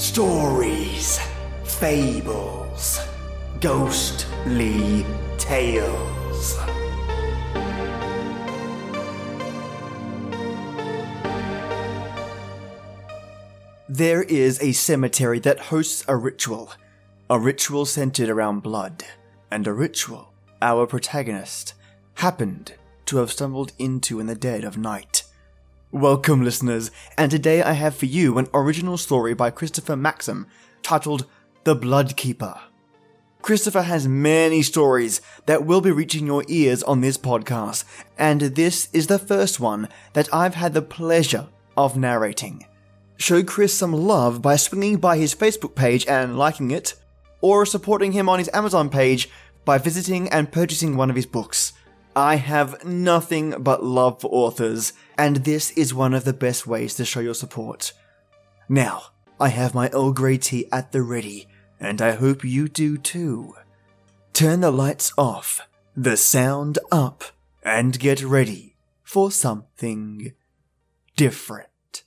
Stories, 0.00 1.20
fables, 1.62 3.00
ghostly 3.60 5.04
tales. 5.36 6.58
There 13.90 14.22
is 14.22 14.58
a 14.62 14.72
cemetery 14.72 15.38
that 15.40 15.60
hosts 15.60 16.02
a 16.08 16.16
ritual, 16.16 16.72
a 17.28 17.38
ritual 17.38 17.84
centered 17.84 18.30
around 18.30 18.62
blood, 18.62 19.04
and 19.50 19.66
a 19.66 19.74
ritual 19.74 20.32
our 20.62 20.86
protagonist 20.86 21.74
happened 22.14 22.72
to 23.04 23.18
have 23.18 23.30
stumbled 23.30 23.72
into 23.78 24.18
in 24.18 24.26
the 24.26 24.34
dead 24.34 24.64
of 24.64 24.78
night. 24.78 25.19
Welcome, 25.92 26.44
listeners, 26.44 26.92
and 27.18 27.32
today 27.32 27.64
I 27.64 27.72
have 27.72 27.96
for 27.96 28.06
you 28.06 28.38
an 28.38 28.46
original 28.54 28.96
story 28.96 29.34
by 29.34 29.50
Christopher 29.50 29.96
Maxim 29.96 30.46
titled 30.84 31.26
The 31.64 31.74
Blood 31.74 32.16
Keeper. 32.16 32.60
Christopher 33.42 33.82
has 33.82 34.06
many 34.06 34.62
stories 34.62 35.20
that 35.46 35.66
will 35.66 35.80
be 35.80 35.90
reaching 35.90 36.26
your 36.26 36.44
ears 36.46 36.84
on 36.84 37.00
this 37.00 37.18
podcast, 37.18 37.82
and 38.16 38.40
this 38.40 38.88
is 38.92 39.08
the 39.08 39.18
first 39.18 39.58
one 39.58 39.88
that 40.12 40.32
I've 40.32 40.54
had 40.54 40.74
the 40.74 40.82
pleasure 40.82 41.48
of 41.76 41.96
narrating. 41.96 42.66
Show 43.16 43.42
Chris 43.42 43.74
some 43.74 43.92
love 43.92 44.40
by 44.40 44.54
swinging 44.54 44.98
by 44.98 45.16
his 45.16 45.34
Facebook 45.34 45.74
page 45.74 46.06
and 46.06 46.38
liking 46.38 46.70
it, 46.70 46.94
or 47.40 47.66
supporting 47.66 48.12
him 48.12 48.28
on 48.28 48.38
his 48.38 48.50
Amazon 48.54 48.90
page 48.90 49.28
by 49.64 49.76
visiting 49.76 50.28
and 50.28 50.52
purchasing 50.52 50.96
one 50.96 51.10
of 51.10 51.16
his 51.16 51.26
books. 51.26 51.72
I 52.20 52.36
have 52.36 52.84
nothing 52.84 53.54
but 53.62 53.82
love 53.82 54.20
for 54.20 54.28
authors, 54.30 54.92
and 55.16 55.36
this 55.36 55.70
is 55.70 55.94
one 55.94 56.12
of 56.12 56.24
the 56.24 56.34
best 56.34 56.66
ways 56.66 56.94
to 56.96 57.06
show 57.06 57.20
your 57.20 57.32
support. 57.32 57.94
Now, 58.68 59.04
I 59.40 59.48
have 59.48 59.74
my 59.74 59.88
Earl 59.88 60.12
Grey 60.12 60.36
tea 60.36 60.66
at 60.70 60.92
the 60.92 61.00
ready, 61.00 61.48
and 61.80 62.02
I 62.02 62.10
hope 62.10 62.44
you 62.44 62.68
do 62.68 62.98
too. 62.98 63.54
Turn 64.34 64.60
the 64.60 64.70
lights 64.70 65.14
off, 65.16 65.66
the 65.96 66.18
sound 66.18 66.78
up, 66.92 67.24
and 67.62 67.98
get 67.98 68.22
ready 68.22 68.76
for 69.02 69.30
something 69.30 70.34
different. 71.16 72.04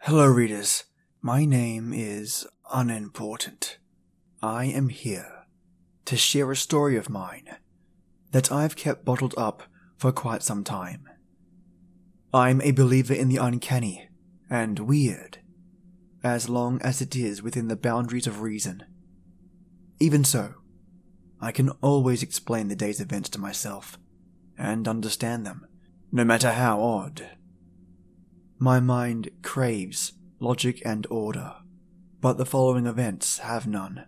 Hello, 0.00 0.26
readers. 0.26 0.84
My 1.22 1.46
name 1.46 1.94
is 1.94 2.46
unimportant. 2.70 3.78
I 4.42 4.66
am 4.66 4.90
here 4.90 5.41
to 6.12 6.18
share 6.18 6.52
a 6.52 6.56
story 6.56 6.94
of 6.98 7.08
mine 7.08 7.48
that 8.32 8.52
I've 8.52 8.76
kept 8.76 9.02
bottled 9.02 9.32
up 9.38 9.62
for 9.96 10.12
quite 10.12 10.42
some 10.42 10.62
time. 10.62 11.08
I'm 12.34 12.60
a 12.60 12.72
believer 12.72 13.14
in 13.14 13.30
the 13.30 13.38
uncanny 13.38 14.10
and 14.50 14.78
weird, 14.80 15.38
as 16.22 16.50
long 16.50 16.82
as 16.82 17.00
it 17.00 17.16
is 17.16 17.42
within 17.42 17.68
the 17.68 17.76
boundaries 17.76 18.26
of 18.26 18.42
reason. 18.42 18.84
Even 20.00 20.22
so, 20.22 20.52
I 21.40 21.50
can 21.50 21.70
always 21.80 22.22
explain 22.22 22.68
the 22.68 22.76
day's 22.76 23.00
events 23.00 23.30
to 23.30 23.40
myself 23.40 23.98
and 24.58 24.86
understand 24.86 25.46
them, 25.46 25.66
no 26.12 26.24
matter 26.24 26.52
how 26.52 26.82
odd. 26.82 27.26
My 28.58 28.80
mind 28.80 29.30
craves 29.40 30.12
logic 30.40 30.82
and 30.84 31.06
order, 31.08 31.54
but 32.20 32.36
the 32.36 32.44
following 32.44 32.84
events 32.84 33.38
have 33.38 33.66
none. 33.66 34.04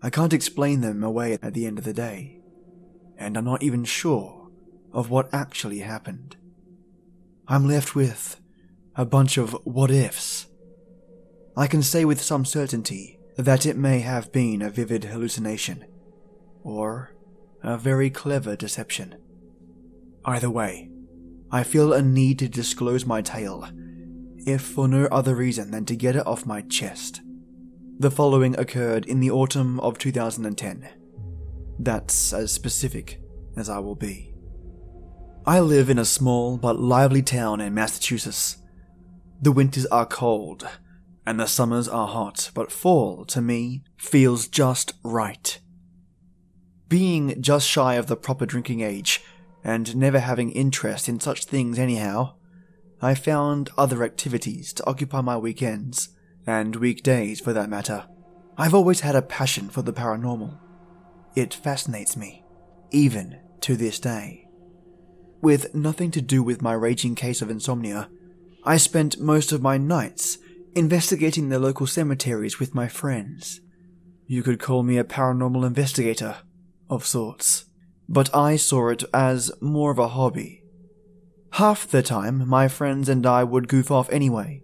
I 0.00 0.10
can't 0.10 0.32
explain 0.32 0.80
them 0.80 1.02
away 1.02 1.38
at 1.42 1.54
the 1.54 1.66
end 1.66 1.78
of 1.78 1.84
the 1.84 1.92
day, 1.92 2.40
and 3.16 3.36
I'm 3.36 3.44
not 3.44 3.62
even 3.62 3.84
sure 3.84 4.48
of 4.92 5.10
what 5.10 5.32
actually 5.32 5.80
happened. 5.80 6.36
I'm 7.48 7.66
left 7.66 7.94
with 7.94 8.40
a 8.94 9.04
bunch 9.04 9.38
of 9.38 9.52
what 9.64 9.90
ifs. 9.90 10.46
I 11.56 11.66
can 11.66 11.82
say 11.82 12.04
with 12.04 12.20
some 12.20 12.44
certainty 12.44 13.18
that 13.36 13.66
it 13.66 13.76
may 13.76 14.00
have 14.00 14.32
been 14.32 14.62
a 14.62 14.70
vivid 14.70 15.04
hallucination, 15.04 15.84
or 16.62 17.12
a 17.62 17.76
very 17.76 18.10
clever 18.10 18.54
deception. 18.54 19.16
Either 20.24 20.50
way, 20.50 20.90
I 21.50 21.64
feel 21.64 21.92
a 21.92 22.02
need 22.02 22.38
to 22.40 22.48
disclose 22.48 23.06
my 23.06 23.22
tale, 23.22 23.68
if 24.38 24.62
for 24.62 24.86
no 24.86 25.06
other 25.06 25.34
reason 25.34 25.70
than 25.70 25.84
to 25.86 25.96
get 25.96 26.14
it 26.14 26.26
off 26.26 26.46
my 26.46 26.60
chest. 26.62 27.20
The 28.00 28.12
following 28.12 28.56
occurred 28.56 29.06
in 29.06 29.18
the 29.18 29.32
autumn 29.32 29.80
of 29.80 29.98
2010. 29.98 30.88
That's 31.80 32.32
as 32.32 32.52
specific 32.52 33.20
as 33.56 33.68
I 33.68 33.80
will 33.80 33.96
be. 33.96 34.32
I 35.44 35.58
live 35.58 35.90
in 35.90 35.98
a 35.98 36.04
small 36.04 36.58
but 36.58 36.78
lively 36.78 37.22
town 37.22 37.60
in 37.60 37.74
Massachusetts. 37.74 38.58
The 39.42 39.50
winters 39.50 39.84
are 39.86 40.06
cold, 40.06 40.68
and 41.26 41.40
the 41.40 41.46
summers 41.46 41.88
are 41.88 42.06
hot, 42.06 42.52
but 42.54 42.70
fall, 42.70 43.24
to 43.24 43.42
me, 43.42 43.82
feels 43.96 44.46
just 44.46 44.92
right. 45.02 45.58
Being 46.88 47.42
just 47.42 47.68
shy 47.68 47.94
of 47.94 48.06
the 48.06 48.16
proper 48.16 48.46
drinking 48.46 48.80
age, 48.80 49.24
and 49.64 49.96
never 49.96 50.20
having 50.20 50.52
interest 50.52 51.08
in 51.08 51.18
such 51.18 51.46
things 51.46 51.80
anyhow, 51.80 52.34
I 53.02 53.16
found 53.16 53.70
other 53.76 54.04
activities 54.04 54.72
to 54.74 54.86
occupy 54.86 55.20
my 55.20 55.36
weekends 55.36 56.10
and 56.48 56.76
weekdays 56.76 57.40
for 57.40 57.52
that 57.52 57.68
matter. 57.68 58.06
I've 58.56 58.74
always 58.74 59.00
had 59.00 59.14
a 59.14 59.22
passion 59.22 59.68
for 59.68 59.82
the 59.82 59.92
paranormal. 59.92 60.58
It 61.36 61.52
fascinates 61.52 62.16
me, 62.16 62.42
even 62.90 63.38
to 63.60 63.76
this 63.76 64.00
day. 64.00 64.46
With 65.42 65.74
nothing 65.74 66.10
to 66.12 66.22
do 66.22 66.42
with 66.42 66.62
my 66.62 66.72
raging 66.72 67.14
case 67.14 67.42
of 67.42 67.50
insomnia, 67.50 68.08
I 68.64 68.78
spent 68.78 69.20
most 69.20 69.52
of 69.52 69.62
my 69.62 69.76
nights 69.76 70.38
investigating 70.74 71.48
the 71.48 71.58
local 71.58 71.86
cemeteries 71.86 72.58
with 72.58 72.74
my 72.74 72.88
friends. 72.88 73.60
You 74.26 74.42
could 74.42 74.58
call 74.58 74.82
me 74.82 74.96
a 74.96 75.04
paranormal 75.04 75.66
investigator, 75.66 76.38
of 76.88 77.06
sorts, 77.06 77.66
but 78.08 78.34
I 78.34 78.56
saw 78.56 78.88
it 78.88 79.04
as 79.12 79.52
more 79.60 79.90
of 79.90 79.98
a 79.98 80.08
hobby. 80.08 80.62
Half 81.52 81.88
the 81.88 82.02
time, 82.02 82.48
my 82.48 82.68
friends 82.68 83.08
and 83.08 83.26
I 83.26 83.44
would 83.44 83.68
goof 83.68 83.90
off 83.90 84.10
anyway, 84.10 84.62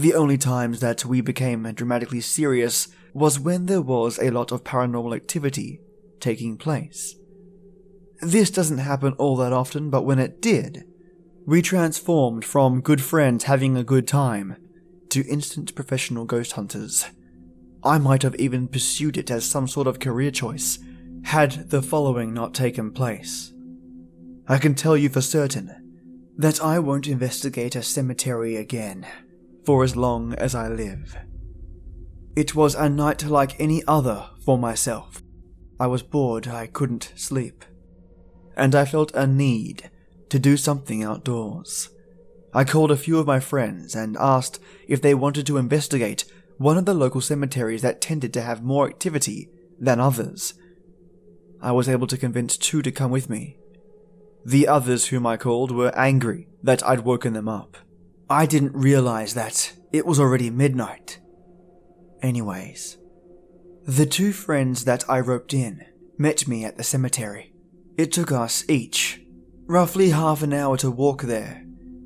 the 0.00 0.14
only 0.14 0.38
times 0.38 0.78
that 0.80 1.04
we 1.04 1.20
became 1.20 1.64
dramatically 1.72 2.20
serious 2.20 2.88
was 3.12 3.40
when 3.40 3.66
there 3.66 3.82
was 3.82 4.18
a 4.18 4.30
lot 4.30 4.52
of 4.52 4.62
paranormal 4.62 5.14
activity 5.14 5.80
taking 6.20 6.56
place. 6.56 7.16
This 8.20 8.50
doesn't 8.50 8.78
happen 8.78 9.14
all 9.14 9.36
that 9.36 9.52
often, 9.52 9.90
but 9.90 10.02
when 10.02 10.18
it 10.18 10.40
did, 10.40 10.84
we 11.46 11.62
transformed 11.62 12.44
from 12.44 12.80
good 12.80 13.02
friends 13.02 13.44
having 13.44 13.76
a 13.76 13.84
good 13.84 14.06
time 14.06 14.56
to 15.10 15.26
instant 15.26 15.74
professional 15.74 16.24
ghost 16.24 16.52
hunters. 16.52 17.06
I 17.82 17.98
might 17.98 18.22
have 18.22 18.34
even 18.36 18.68
pursued 18.68 19.16
it 19.16 19.30
as 19.30 19.44
some 19.44 19.66
sort 19.66 19.86
of 19.86 20.00
career 20.00 20.30
choice 20.30 20.78
had 21.24 21.70
the 21.70 21.82
following 21.82 22.32
not 22.32 22.54
taken 22.54 22.92
place. 22.92 23.52
I 24.46 24.58
can 24.58 24.74
tell 24.74 24.96
you 24.96 25.08
for 25.08 25.20
certain 25.20 25.74
that 26.36 26.62
I 26.62 26.78
won't 26.78 27.08
investigate 27.08 27.74
a 27.74 27.82
cemetery 27.82 28.56
again 28.56 29.06
for 29.68 29.84
as 29.84 29.96
long 29.96 30.32
as 30.36 30.54
I 30.54 30.66
live. 30.66 31.14
It 32.34 32.54
was 32.54 32.74
a 32.74 32.88
night 32.88 33.24
like 33.24 33.60
any 33.60 33.82
other 33.86 34.30
for 34.42 34.56
myself. 34.56 35.22
I 35.78 35.86
was 35.88 36.02
bored, 36.02 36.48
I 36.48 36.68
couldn't 36.68 37.12
sleep. 37.16 37.66
And 38.56 38.74
I 38.74 38.86
felt 38.86 39.14
a 39.14 39.26
need 39.26 39.90
to 40.30 40.38
do 40.38 40.56
something 40.56 41.02
outdoors. 41.02 41.90
I 42.54 42.64
called 42.64 42.90
a 42.90 42.96
few 42.96 43.18
of 43.18 43.26
my 43.26 43.40
friends 43.40 43.94
and 43.94 44.16
asked 44.18 44.58
if 44.88 45.02
they 45.02 45.14
wanted 45.14 45.46
to 45.48 45.58
investigate 45.58 46.24
one 46.56 46.78
of 46.78 46.86
the 46.86 46.94
local 46.94 47.20
cemeteries 47.20 47.82
that 47.82 48.00
tended 48.00 48.32
to 48.32 48.40
have 48.40 48.64
more 48.64 48.88
activity 48.88 49.50
than 49.78 50.00
others. 50.00 50.54
I 51.60 51.72
was 51.72 51.90
able 51.90 52.06
to 52.06 52.16
convince 52.16 52.56
two 52.56 52.80
to 52.80 52.90
come 52.90 53.10
with 53.10 53.28
me. 53.28 53.58
The 54.46 54.66
others 54.66 55.08
whom 55.08 55.26
I 55.26 55.36
called 55.36 55.72
were 55.72 55.92
angry 55.94 56.48
that 56.62 56.82
I'd 56.88 57.00
woken 57.00 57.34
them 57.34 57.50
up. 57.50 57.76
I 58.30 58.44
didn't 58.44 58.74
realize 58.74 59.34
that 59.34 59.72
it 59.90 60.04
was 60.04 60.20
already 60.20 60.50
midnight. 60.50 61.18
Anyways, 62.20 62.98
the 63.86 64.04
two 64.04 64.32
friends 64.32 64.84
that 64.84 65.08
I 65.08 65.20
roped 65.20 65.54
in 65.54 65.84
met 66.18 66.46
me 66.46 66.64
at 66.64 66.76
the 66.76 66.84
cemetery. 66.84 67.54
It 67.96 68.12
took 68.12 68.30
us 68.30 68.68
each 68.68 69.22
roughly 69.66 70.10
half 70.10 70.42
an 70.42 70.52
hour 70.52 70.76
to 70.78 70.90
walk 70.90 71.22
there, 71.22 71.64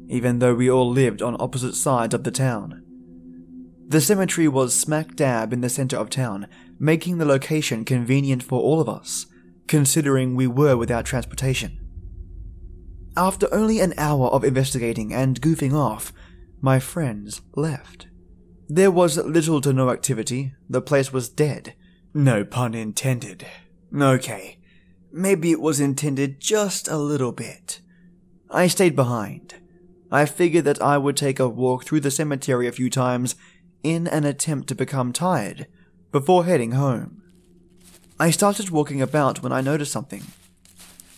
even 0.08 0.38
though 0.38 0.54
we 0.54 0.70
all 0.70 0.88
lived 0.88 1.22
on 1.22 1.36
opposite 1.40 1.74
sides 1.74 2.14
of 2.14 2.24
the 2.24 2.30
town. 2.30 2.84
The 3.88 4.00
cemetery 4.00 4.48
was 4.48 4.74
smack 4.74 5.16
dab 5.16 5.52
in 5.52 5.60
the 5.60 5.68
center 5.68 5.96
of 5.96 6.08
town, 6.08 6.46
making 6.78 7.18
the 7.18 7.24
location 7.24 7.84
convenient 7.84 8.42
for 8.42 8.60
all 8.60 8.80
of 8.80 8.88
us, 8.88 9.26
considering 9.66 10.34
we 10.34 10.46
were 10.46 10.76
without 10.76 11.04
transportation. 11.04 11.81
After 13.16 13.52
only 13.52 13.80
an 13.80 13.92
hour 13.98 14.28
of 14.28 14.42
investigating 14.42 15.12
and 15.12 15.40
goofing 15.40 15.74
off, 15.74 16.12
my 16.62 16.78
friends 16.78 17.42
left. 17.54 18.06
There 18.68 18.90
was 18.90 19.18
little 19.18 19.60
to 19.60 19.72
no 19.72 19.90
activity, 19.90 20.54
the 20.68 20.80
place 20.80 21.12
was 21.12 21.28
dead. 21.28 21.74
No 22.14 22.44
pun 22.44 22.74
intended. 22.74 23.46
Okay, 23.94 24.58
maybe 25.12 25.50
it 25.50 25.60
was 25.60 25.78
intended 25.78 26.40
just 26.40 26.88
a 26.88 26.96
little 26.96 27.32
bit. 27.32 27.80
I 28.50 28.66
stayed 28.66 28.96
behind. 28.96 29.54
I 30.10 30.24
figured 30.24 30.64
that 30.64 30.80
I 30.80 30.96
would 30.96 31.16
take 31.16 31.38
a 31.38 31.48
walk 31.48 31.84
through 31.84 32.00
the 32.00 32.10
cemetery 32.10 32.66
a 32.66 32.72
few 32.72 32.88
times 32.88 33.34
in 33.82 34.06
an 34.06 34.24
attempt 34.24 34.68
to 34.68 34.74
become 34.74 35.12
tired 35.12 35.66
before 36.12 36.44
heading 36.44 36.72
home. 36.72 37.22
I 38.18 38.30
started 38.30 38.70
walking 38.70 39.02
about 39.02 39.42
when 39.42 39.52
I 39.52 39.60
noticed 39.60 39.92
something. 39.92 40.22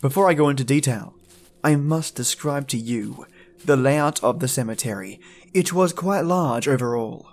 Before 0.01 0.29
I 0.29 0.35
go 0.35 0.49
into 0.49 0.65
detail, 0.65 1.14
I 1.65 1.77
must 1.77 2.15
describe 2.15 2.69
to 2.69 2.77
you 2.77 3.27
the 3.65 3.75
layout 3.75 4.23
of 4.23 4.41
the 4.41 4.49
cemetery. 4.49 5.19
It 5.55 5.73
was 5.73 5.95
quite 5.95 6.21
large 6.21 6.69
overall. 6.69 7.31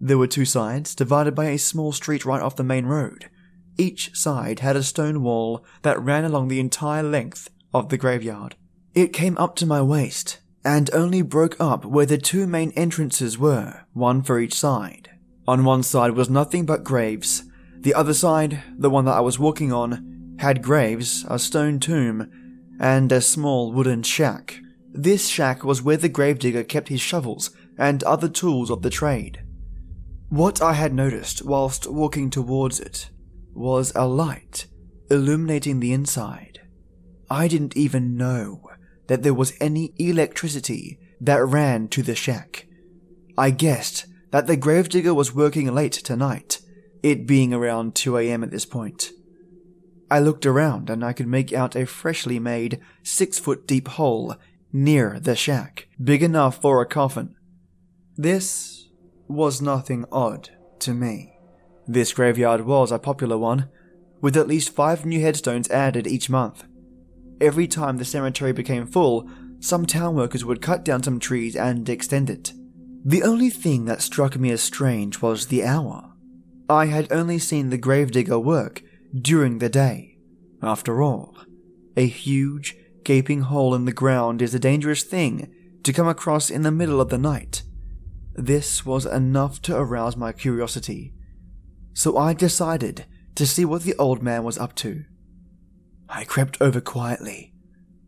There 0.00 0.16
were 0.16 0.26
two 0.26 0.46
sides, 0.46 0.94
divided 0.94 1.34
by 1.34 1.46
a 1.46 1.58
small 1.58 1.92
street 1.92 2.24
right 2.24 2.40
off 2.40 2.56
the 2.56 2.64
main 2.64 2.86
road. 2.86 3.28
Each 3.76 4.16
side 4.16 4.60
had 4.60 4.74
a 4.74 4.82
stone 4.82 5.22
wall 5.22 5.66
that 5.82 6.00
ran 6.00 6.24
along 6.24 6.48
the 6.48 6.60
entire 6.60 7.02
length 7.02 7.50
of 7.74 7.90
the 7.90 7.98
graveyard. 7.98 8.56
It 8.94 9.12
came 9.12 9.36
up 9.36 9.54
to 9.56 9.66
my 9.66 9.82
waist, 9.82 10.38
and 10.64 10.88
only 10.94 11.20
broke 11.20 11.60
up 11.60 11.84
where 11.84 12.06
the 12.06 12.16
two 12.16 12.46
main 12.46 12.70
entrances 12.70 13.36
were, 13.38 13.82
one 13.92 14.22
for 14.22 14.38
each 14.38 14.54
side. 14.54 15.10
On 15.46 15.62
one 15.62 15.82
side 15.82 16.12
was 16.12 16.30
nothing 16.30 16.64
but 16.64 16.84
graves. 16.84 17.44
The 17.76 17.92
other 17.92 18.14
side, 18.14 18.62
the 18.78 18.88
one 18.88 19.04
that 19.04 19.16
I 19.16 19.20
was 19.20 19.38
walking 19.38 19.74
on, 19.74 20.36
had 20.38 20.62
graves, 20.62 21.26
a 21.28 21.38
stone 21.38 21.80
tomb, 21.80 22.30
and 22.84 23.10
a 23.10 23.20
small 23.22 23.72
wooden 23.72 24.02
shack. 24.02 24.60
This 24.92 25.28
shack 25.28 25.64
was 25.64 25.80
where 25.80 25.96
the 25.96 26.10
gravedigger 26.10 26.62
kept 26.62 26.88
his 26.88 27.00
shovels 27.00 27.50
and 27.78 28.02
other 28.02 28.28
tools 28.28 28.70
of 28.70 28.82
the 28.82 28.90
trade. 28.90 29.42
What 30.28 30.60
I 30.60 30.74
had 30.74 30.92
noticed 30.92 31.42
whilst 31.46 31.90
walking 31.90 32.28
towards 32.28 32.80
it 32.80 33.08
was 33.54 33.90
a 33.96 34.06
light 34.06 34.66
illuminating 35.10 35.80
the 35.80 35.94
inside. 35.94 36.60
I 37.30 37.48
didn't 37.48 37.74
even 37.74 38.18
know 38.18 38.68
that 39.06 39.22
there 39.22 39.32
was 39.32 39.54
any 39.62 39.94
electricity 39.98 40.98
that 41.22 41.42
ran 41.42 41.88
to 41.88 42.02
the 42.02 42.14
shack. 42.14 42.66
I 43.38 43.50
guessed 43.50 44.04
that 44.30 44.46
the 44.46 44.58
gravedigger 44.58 45.14
was 45.14 45.34
working 45.34 45.72
late 45.74 45.92
tonight, 45.92 46.60
it 47.02 47.26
being 47.26 47.54
around 47.54 47.94
2 47.94 48.18
a.m. 48.18 48.44
at 48.44 48.50
this 48.50 48.66
point. 48.66 49.10
I 50.10 50.20
looked 50.20 50.46
around 50.46 50.90
and 50.90 51.04
I 51.04 51.12
could 51.12 51.26
make 51.26 51.52
out 51.52 51.74
a 51.74 51.86
freshly 51.86 52.38
made 52.38 52.80
six 53.02 53.38
foot 53.38 53.66
deep 53.66 53.88
hole 53.88 54.36
near 54.72 55.18
the 55.20 55.36
shack, 55.36 55.88
big 56.02 56.22
enough 56.22 56.60
for 56.60 56.80
a 56.80 56.86
coffin. 56.86 57.34
This 58.16 58.88
was 59.28 59.62
nothing 59.62 60.04
odd 60.12 60.50
to 60.80 60.94
me. 60.94 61.38
This 61.86 62.12
graveyard 62.12 62.62
was 62.62 62.92
a 62.92 62.98
popular 62.98 63.38
one, 63.38 63.68
with 64.20 64.36
at 64.36 64.48
least 64.48 64.74
five 64.74 65.04
new 65.04 65.20
headstones 65.20 65.70
added 65.70 66.06
each 66.06 66.30
month. 66.30 66.64
Every 67.40 67.66
time 67.66 67.96
the 67.96 68.04
cemetery 68.04 68.52
became 68.52 68.86
full, 68.86 69.28
some 69.60 69.86
town 69.86 70.14
workers 70.14 70.44
would 70.44 70.62
cut 70.62 70.84
down 70.84 71.02
some 71.02 71.18
trees 71.18 71.56
and 71.56 71.88
extend 71.88 72.30
it. 72.30 72.52
The 73.04 73.22
only 73.22 73.50
thing 73.50 73.84
that 73.84 74.02
struck 74.02 74.36
me 74.36 74.50
as 74.50 74.62
strange 74.62 75.20
was 75.20 75.46
the 75.46 75.64
hour. 75.64 76.12
I 76.68 76.86
had 76.86 77.12
only 77.12 77.38
seen 77.38 77.70
the 77.70 77.78
gravedigger 77.78 78.38
work 78.38 78.82
during 79.20 79.58
the 79.58 79.68
day. 79.68 80.18
After 80.62 81.02
all, 81.02 81.36
a 81.96 82.06
huge, 82.06 82.76
gaping 83.04 83.42
hole 83.42 83.74
in 83.74 83.84
the 83.84 83.92
ground 83.92 84.42
is 84.42 84.54
a 84.54 84.58
dangerous 84.58 85.02
thing 85.02 85.52
to 85.82 85.92
come 85.92 86.08
across 86.08 86.50
in 86.50 86.62
the 86.62 86.72
middle 86.72 87.00
of 87.00 87.10
the 87.10 87.18
night. 87.18 87.62
This 88.34 88.84
was 88.84 89.06
enough 89.06 89.62
to 89.62 89.76
arouse 89.76 90.16
my 90.16 90.32
curiosity, 90.32 91.14
so 91.92 92.16
I 92.16 92.32
decided 92.32 93.04
to 93.36 93.46
see 93.46 93.64
what 93.64 93.82
the 93.82 93.94
old 93.96 94.22
man 94.22 94.42
was 94.42 94.58
up 94.58 94.74
to. 94.76 95.04
I 96.08 96.24
crept 96.24 96.56
over 96.60 96.80
quietly, 96.80 97.52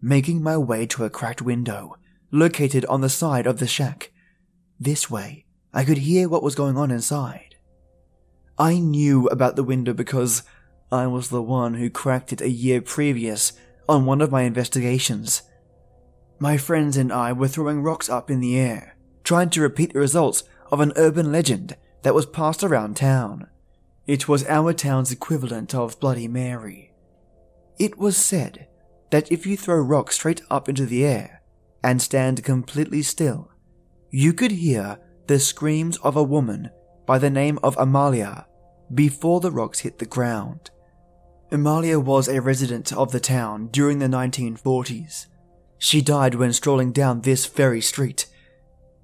making 0.00 0.42
my 0.42 0.56
way 0.56 0.86
to 0.86 1.04
a 1.04 1.10
cracked 1.10 1.42
window 1.42 1.96
located 2.32 2.84
on 2.86 3.00
the 3.00 3.08
side 3.08 3.46
of 3.46 3.58
the 3.58 3.66
shack. 3.66 4.12
This 4.80 5.10
way, 5.10 5.46
I 5.72 5.84
could 5.84 5.98
hear 5.98 6.28
what 6.28 6.42
was 6.42 6.54
going 6.54 6.76
on 6.76 6.90
inside. 6.90 7.56
I 8.58 8.78
knew 8.78 9.26
about 9.28 9.56
the 9.56 9.64
window 9.64 9.92
because 9.92 10.42
I 10.90 11.06
was 11.08 11.28
the 11.28 11.42
one 11.42 11.74
who 11.74 11.90
cracked 11.90 12.32
it 12.32 12.40
a 12.40 12.48
year 12.48 12.80
previous 12.80 13.52
on 13.88 14.06
one 14.06 14.20
of 14.20 14.30
my 14.30 14.42
investigations. 14.42 15.42
My 16.38 16.56
friends 16.56 16.96
and 16.96 17.12
I 17.12 17.32
were 17.32 17.48
throwing 17.48 17.82
rocks 17.82 18.08
up 18.08 18.30
in 18.30 18.40
the 18.40 18.58
air, 18.58 18.96
trying 19.24 19.50
to 19.50 19.60
repeat 19.60 19.92
the 19.92 19.98
results 19.98 20.44
of 20.70 20.80
an 20.80 20.92
urban 20.96 21.32
legend 21.32 21.76
that 22.02 22.14
was 22.14 22.26
passed 22.26 22.62
around 22.62 22.96
town. 22.96 23.48
It 24.06 24.28
was 24.28 24.46
our 24.46 24.72
town's 24.72 25.10
equivalent 25.10 25.74
of 25.74 25.98
Bloody 25.98 26.28
Mary. 26.28 26.92
It 27.78 27.98
was 27.98 28.16
said 28.16 28.68
that 29.10 29.30
if 29.32 29.44
you 29.44 29.56
throw 29.56 29.80
rocks 29.80 30.14
straight 30.14 30.42
up 30.50 30.68
into 30.68 30.86
the 30.86 31.04
air 31.04 31.42
and 31.82 32.00
stand 32.00 32.44
completely 32.44 33.02
still, 33.02 33.50
you 34.10 34.32
could 34.32 34.52
hear 34.52 34.98
the 35.26 35.40
screams 35.40 35.96
of 35.98 36.14
a 36.14 36.22
woman 36.22 36.70
by 37.06 37.18
the 37.18 37.30
name 37.30 37.58
of 37.62 37.76
Amalia 37.76 38.46
before 38.94 39.40
the 39.40 39.50
rocks 39.50 39.80
hit 39.80 39.98
the 39.98 40.06
ground. 40.06 40.70
Amalia 41.56 41.98
was 41.98 42.28
a 42.28 42.42
resident 42.42 42.92
of 42.92 43.12
the 43.12 43.18
town 43.18 43.68
during 43.68 43.98
the 43.98 44.08
1940s. 44.08 45.24
She 45.78 46.02
died 46.02 46.34
when 46.34 46.52
strolling 46.52 46.92
down 46.92 47.22
this 47.22 47.46
very 47.46 47.80
street. 47.80 48.26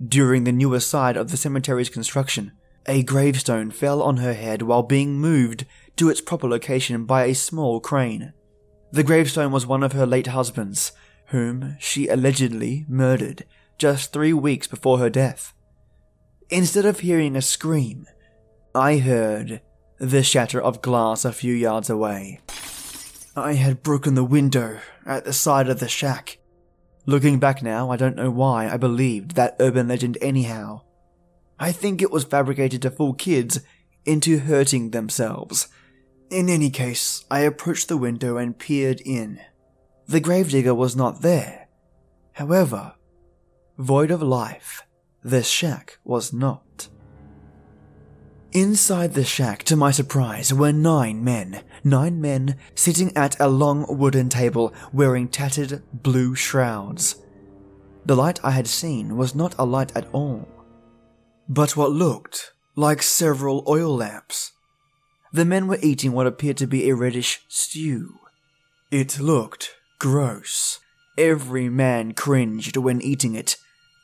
During 0.06 0.44
the 0.44 0.52
newer 0.52 0.81
side 0.81 1.16
of 1.16 1.31
the 1.31 1.38
cemetery's 1.38 1.88
construction, 1.88 2.52
a 2.84 3.04
gravestone 3.04 3.70
fell 3.70 4.02
on 4.02 4.19
her 4.19 4.34
head 4.34 4.60
while 4.60 4.82
being 4.82 5.14
moved 5.14 5.64
to 5.96 6.10
its 6.10 6.20
proper 6.20 6.46
location 6.46 7.06
by 7.06 7.25
a 7.25 7.34
small 7.34 7.81
crane. 7.81 8.34
The 8.90 9.02
gravestone 9.02 9.50
was 9.50 9.66
one 9.66 9.82
of 9.82 9.94
her 9.94 10.05
late 10.05 10.26
husbands, 10.26 10.93
whom 11.28 11.78
she 11.81 12.08
allegedly 12.08 12.84
murdered 12.87 13.46
just 13.78 14.12
three 14.12 14.34
weeks 14.34 14.66
before 14.66 14.98
her 14.98 15.08
death. 15.08 15.55
Instead 16.50 16.84
of 16.84 17.00
hearing 17.00 17.34
a 17.34 17.40
scream, 17.40 18.06
I 18.75 18.98
heard 18.98 19.62
the 20.02 20.25
shatter 20.25 20.60
of 20.60 20.82
glass 20.82 21.25
a 21.25 21.32
few 21.32 21.54
yards 21.54 21.88
away. 21.88 22.40
I 23.37 23.52
had 23.52 23.84
broken 23.84 24.16
the 24.16 24.25
window 24.25 24.81
at 25.06 25.25
the 25.25 25.32
side 25.32 25.69
of 25.69 25.78
the 25.78 25.87
shack. 25.87 26.38
Looking 27.06 27.38
back 27.38 27.62
now, 27.62 27.88
I 27.88 27.96
don't 27.96 28.16
know 28.16 28.31
why 28.31 28.69
I 28.69 28.78
believed 28.78 29.37
that 29.37 29.54
urban 29.60 29.87
legend 29.87 30.19
anyhow. 30.20 30.81
I 31.56 31.70
think 31.70 32.02
it 32.02 32.10
was 32.10 32.25
fabricated 32.25 32.82
to 32.82 32.90
fool 32.90 33.14
kids 33.14 33.60
into 34.04 34.40
hurting 34.40 34.90
themselves. 34.90 35.69
In 36.31 36.48
any 36.48 36.70
case, 36.70 37.25
I 37.31 37.40
approached 37.40 37.87
the 37.87 37.96
window 37.96 38.38
and 38.38 38.58
peered 38.58 39.00
in. 39.02 39.38
The 40.08 40.19
gravedigger 40.19 40.75
was 40.75 40.96
not 40.96 41.22
there. 41.22 41.69
However, 42.32 42.94
void 43.78 44.10
of 44.10 44.20
life, 44.20 44.82
the 45.22 45.44
shack 45.44 45.98
was 46.03 46.32
not. 46.32 46.71
Inside 48.52 49.14
the 49.14 49.24
shack, 49.24 49.62
to 49.64 49.76
my 49.76 49.90
surprise, 49.90 50.52
were 50.52 50.72
nine 50.72 51.24
men. 51.24 51.62
Nine 51.84 52.20
men 52.20 52.56
sitting 52.74 53.16
at 53.16 53.40
a 53.40 53.48
long 53.48 53.86
wooden 53.88 54.28
table 54.28 54.74
wearing 54.92 55.28
tattered 55.28 55.82
blue 55.90 56.34
shrouds. 56.34 57.16
The 58.04 58.14
light 58.14 58.40
I 58.44 58.50
had 58.50 58.66
seen 58.66 59.16
was 59.16 59.34
not 59.34 59.54
a 59.58 59.64
light 59.64 59.96
at 59.96 60.06
all, 60.12 60.46
but 61.48 61.78
what 61.78 61.92
looked 61.92 62.52
like 62.76 63.02
several 63.02 63.64
oil 63.66 63.96
lamps. 63.96 64.52
The 65.32 65.46
men 65.46 65.66
were 65.66 65.78
eating 65.80 66.12
what 66.12 66.26
appeared 66.26 66.58
to 66.58 66.66
be 66.66 66.90
a 66.90 66.94
reddish 66.94 67.40
stew. 67.48 68.18
It 68.90 69.18
looked 69.18 69.76
gross. 69.98 70.78
Every 71.16 71.70
man 71.70 72.12
cringed 72.12 72.76
when 72.76 73.00
eating 73.00 73.34
it, 73.34 73.56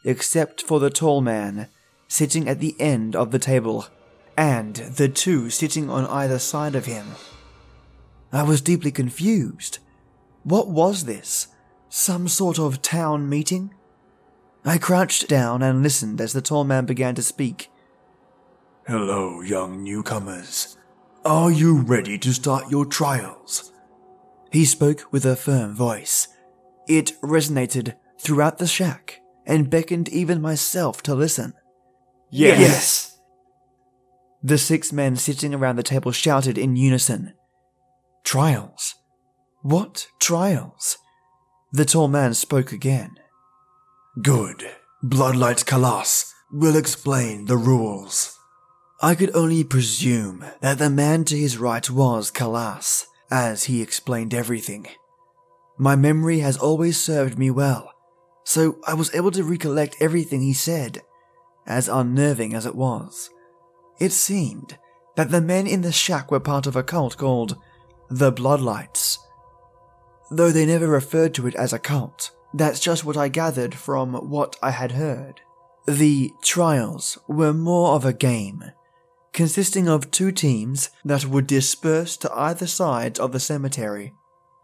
except 0.06 0.62
for 0.62 0.80
the 0.80 0.88
tall 0.88 1.20
man 1.20 1.68
sitting 2.06 2.48
at 2.48 2.60
the 2.60 2.74
end 2.80 3.14
of 3.14 3.30
the 3.30 3.38
table 3.38 3.88
and 4.38 4.76
the 4.76 5.08
two 5.08 5.50
sitting 5.50 5.90
on 5.90 6.06
either 6.06 6.38
side 6.38 6.76
of 6.76 6.86
him. 6.86 7.04
I 8.32 8.44
was 8.44 8.60
deeply 8.60 8.92
confused. 8.92 9.80
What 10.44 10.68
was 10.68 11.06
this? 11.06 11.48
Some 11.88 12.28
sort 12.28 12.56
of 12.56 12.80
town 12.80 13.28
meeting? 13.28 13.74
I 14.64 14.78
crouched 14.78 15.28
down 15.28 15.60
and 15.60 15.82
listened 15.82 16.20
as 16.20 16.34
the 16.34 16.40
tall 16.40 16.62
man 16.62 16.86
began 16.86 17.16
to 17.16 17.22
speak. 17.22 17.68
Hello, 18.86 19.40
young 19.40 19.82
newcomers. 19.82 20.78
Are 21.24 21.50
you 21.50 21.78
ready 21.78 22.16
to 22.18 22.32
start 22.32 22.70
your 22.70 22.86
trials? 22.86 23.72
He 24.52 24.64
spoke 24.64 25.12
with 25.12 25.26
a 25.26 25.34
firm 25.34 25.74
voice. 25.74 26.28
It 26.86 27.20
resonated 27.22 27.96
throughout 28.20 28.58
the 28.58 28.68
shack 28.68 29.20
and 29.44 29.68
beckoned 29.68 30.08
even 30.10 30.40
myself 30.40 31.02
to 31.02 31.14
listen. 31.16 31.54
Yes. 32.30 32.60
yes. 32.60 33.17
The 34.42 34.58
six 34.58 34.92
men 34.92 35.16
sitting 35.16 35.52
around 35.52 35.76
the 35.76 35.82
table 35.82 36.12
shouted 36.12 36.56
in 36.56 36.76
unison. 36.76 37.34
Trials? 38.24 38.94
What 39.62 40.08
trials? 40.20 40.98
The 41.72 41.84
tall 41.84 42.08
man 42.08 42.34
spoke 42.34 42.72
again. 42.72 43.16
Good. 44.22 44.70
Bloodlight 45.02 45.64
Kalas 45.64 46.32
will 46.52 46.76
explain 46.76 47.46
the 47.46 47.56
rules. 47.56 48.38
I 49.00 49.14
could 49.14 49.34
only 49.34 49.64
presume 49.64 50.44
that 50.60 50.78
the 50.78 50.90
man 50.90 51.24
to 51.24 51.36
his 51.36 51.58
right 51.58 51.88
was 51.88 52.30
Kalas, 52.30 53.04
as 53.30 53.64
he 53.64 53.82
explained 53.82 54.34
everything. 54.34 54.86
My 55.78 55.94
memory 55.94 56.40
has 56.40 56.56
always 56.56 56.98
served 56.98 57.38
me 57.38 57.50
well, 57.50 57.92
so 58.44 58.78
I 58.86 58.94
was 58.94 59.14
able 59.14 59.30
to 59.32 59.44
recollect 59.44 59.96
everything 60.00 60.40
he 60.40 60.54
said, 60.54 61.02
as 61.66 61.88
unnerving 61.88 62.54
as 62.54 62.66
it 62.66 62.74
was. 62.74 63.30
It 63.98 64.12
seemed 64.12 64.78
that 65.16 65.30
the 65.30 65.40
men 65.40 65.66
in 65.66 65.80
the 65.80 65.92
shack 65.92 66.30
were 66.30 66.40
part 66.40 66.66
of 66.66 66.76
a 66.76 66.82
cult 66.82 67.16
called 67.16 67.56
the 68.08 68.32
Bloodlights. 68.32 69.18
Though 70.30 70.50
they 70.50 70.66
never 70.66 70.86
referred 70.86 71.34
to 71.34 71.46
it 71.46 71.54
as 71.54 71.72
a 71.72 71.78
cult, 71.78 72.30
that's 72.54 72.80
just 72.80 73.04
what 73.04 73.16
I 73.16 73.28
gathered 73.28 73.74
from 73.74 74.14
what 74.14 74.56
I 74.62 74.70
had 74.70 74.92
heard. 74.92 75.40
The 75.86 76.32
trials 76.42 77.18
were 77.26 77.52
more 77.52 77.94
of 77.94 78.04
a 78.04 78.12
game, 78.12 78.62
consisting 79.32 79.88
of 79.88 80.10
two 80.10 80.32
teams 80.32 80.90
that 81.04 81.26
would 81.26 81.46
disperse 81.46 82.16
to 82.18 82.32
either 82.32 82.66
side 82.66 83.18
of 83.18 83.32
the 83.32 83.40
cemetery. 83.40 84.14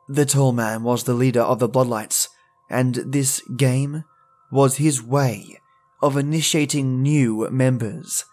The 0.09 0.27
tall 0.27 0.53
man 0.53 0.83
was 0.83 1.05
the 1.05 1.15
leader 1.15 1.41
of 1.41 1.59
the 1.59 1.69
Bloodlights, 1.69 2.29
and 2.71 2.95
this 2.95 3.41
game 3.57 4.05
was 4.53 4.77
his 4.77 5.03
way 5.03 5.59
of 6.03 6.17
initiating 6.17 7.03
new 7.03 7.49
members. 7.51 8.27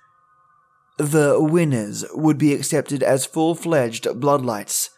The 0.97 1.37
winners 1.39 2.05
would 2.13 2.37
be 2.37 2.53
accepted 2.53 3.01
as 3.01 3.25
full 3.25 3.55
fledged 3.55 4.05
Bloodlights. 4.05 4.89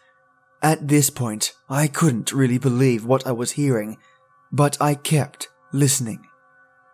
At 0.62 0.88
this 0.88 1.10
point, 1.10 1.52
I 1.68 1.86
couldn't 1.86 2.32
really 2.32 2.58
believe 2.58 3.04
what 3.04 3.26
I 3.26 3.32
was 3.32 3.52
hearing, 3.52 3.98
but 4.50 4.80
I 4.80 4.94
kept 4.94 5.48
listening. 5.72 6.26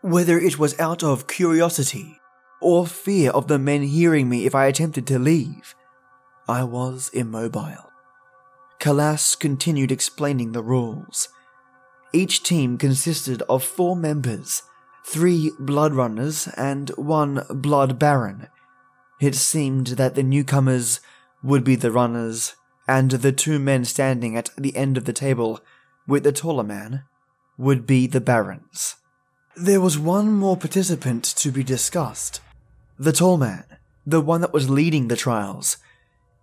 Whether 0.02 0.38
it 0.38 0.58
was 0.58 0.78
out 0.80 1.02
of 1.02 1.26
curiosity 1.26 2.20
or 2.60 2.86
fear 2.86 3.30
of 3.30 3.48
the 3.48 3.58
men 3.58 3.82
hearing 3.82 4.28
me 4.28 4.46
if 4.46 4.54
I 4.54 4.66
attempted 4.66 5.06
to 5.08 5.18
leave, 5.18 5.74
I 6.48 6.64
was 6.64 7.10
immobile. 7.12 7.90
Kalas 8.80 9.38
continued 9.38 9.92
explaining 9.92 10.52
the 10.52 10.62
rules. 10.62 11.28
Each 12.12 12.42
team 12.42 12.78
consisted 12.78 13.42
of 13.42 13.62
four 13.62 13.94
members, 13.94 14.62
three 15.04 15.52
blood 15.58 15.94
runners 15.94 16.48
and 16.56 16.88
one 16.90 17.44
blood 17.50 17.98
baron. 17.98 18.48
It 19.20 19.34
seemed 19.34 19.88
that 19.88 20.14
the 20.14 20.22
newcomers 20.22 21.00
would 21.42 21.62
be 21.62 21.76
the 21.76 21.92
runners, 21.92 22.54
and 22.88 23.10
the 23.10 23.32
two 23.32 23.58
men 23.58 23.84
standing 23.84 24.34
at 24.34 24.50
the 24.56 24.74
end 24.74 24.96
of 24.96 25.04
the 25.04 25.12
table 25.12 25.60
with 26.06 26.24
the 26.24 26.32
taller 26.32 26.64
man 26.64 27.04
would 27.58 27.86
be 27.86 28.06
the 28.06 28.20
barons. 28.20 28.96
There 29.54 29.80
was 29.80 29.98
one 29.98 30.32
more 30.32 30.56
participant 30.56 31.24
to 31.24 31.52
be 31.52 31.62
discussed. 31.62 32.40
The 32.98 33.12
tall 33.12 33.36
man, 33.36 33.64
the 34.06 34.22
one 34.22 34.40
that 34.40 34.54
was 34.54 34.70
leading 34.70 35.08
the 35.08 35.16
trials. 35.16 35.76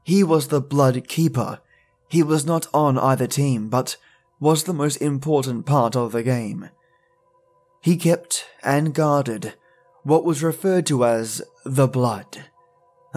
He 0.04 0.24
was 0.24 0.50
the 0.50 0.62
blood 0.62 1.08
keeper. 1.08 1.60
He 2.08 2.22
was 2.22 2.46
not 2.46 2.68
on 2.74 3.00
either 3.00 3.28
team, 3.28 3.70
but 3.70 3.98
was 4.40 4.64
the 4.64 4.74
most 4.74 4.98
important 4.98 5.66
part 5.66 5.96
of 5.96 6.12
the 6.12 6.22
game. 6.22 6.70
He 7.82 7.98
kept 7.98 8.46
and 8.64 8.94
guarded 8.94 9.56
what 10.04 10.24
was 10.24 10.44
referred 10.44 10.86
to 10.86 11.06
as 11.06 11.42
the 11.66 11.88
blood. 11.88 12.46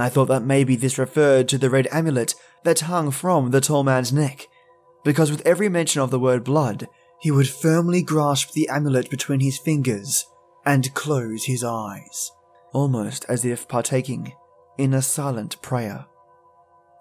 I 0.02 0.08
thought 0.08 0.28
that 0.28 0.42
maybe 0.42 0.76
this 0.76 0.98
referred 0.98 1.48
to 1.48 1.58
the 1.58 1.70
red 1.70 1.88
amulet 1.90 2.34
that 2.64 2.80
hung 2.80 3.10
from 3.10 3.50
the 3.50 3.60
tall 3.60 3.82
man's 3.82 4.12
neck, 4.12 4.46
because 5.04 5.30
with 5.30 5.46
every 5.46 5.68
mention 5.68 6.00
of 6.00 6.10
the 6.10 6.20
word 6.20 6.44
blood, 6.44 6.86
he 7.20 7.30
would 7.30 7.48
firmly 7.48 8.02
grasp 8.02 8.52
the 8.52 8.68
amulet 8.68 9.10
between 9.10 9.40
his 9.40 9.58
fingers 9.58 10.24
and 10.64 10.94
close 10.94 11.44
his 11.44 11.64
eyes, 11.64 12.30
almost 12.72 13.24
as 13.28 13.44
if 13.44 13.68
partaking 13.68 14.32
in 14.78 14.94
a 14.94 15.02
silent 15.02 15.60
prayer. 15.60 16.06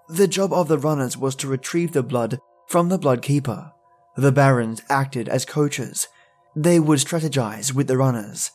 The 0.08 0.28
job 0.28 0.52
of 0.52 0.68
the 0.68 0.78
runners 0.78 1.16
was 1.16 1.36
to 1.36 1.48
retrieve 1.48 1.92
the 1.92 2.04
blood 2.04 2.40
from 2.68 2.90
the 2.90 2.98
blood 2.98 3.22
keeper. 3.22 3.72
The 4.18 4.32
barons 4.32 4.82
acted 4.90 5.30
as 5.30 5.46
coaches. 5.46 6.08
They 6.56 6.80
would 6.80 7.00
strategize 7.00 7.74
with 7.74 7.88
the 7.88 7.98
runners. 7.98 8.52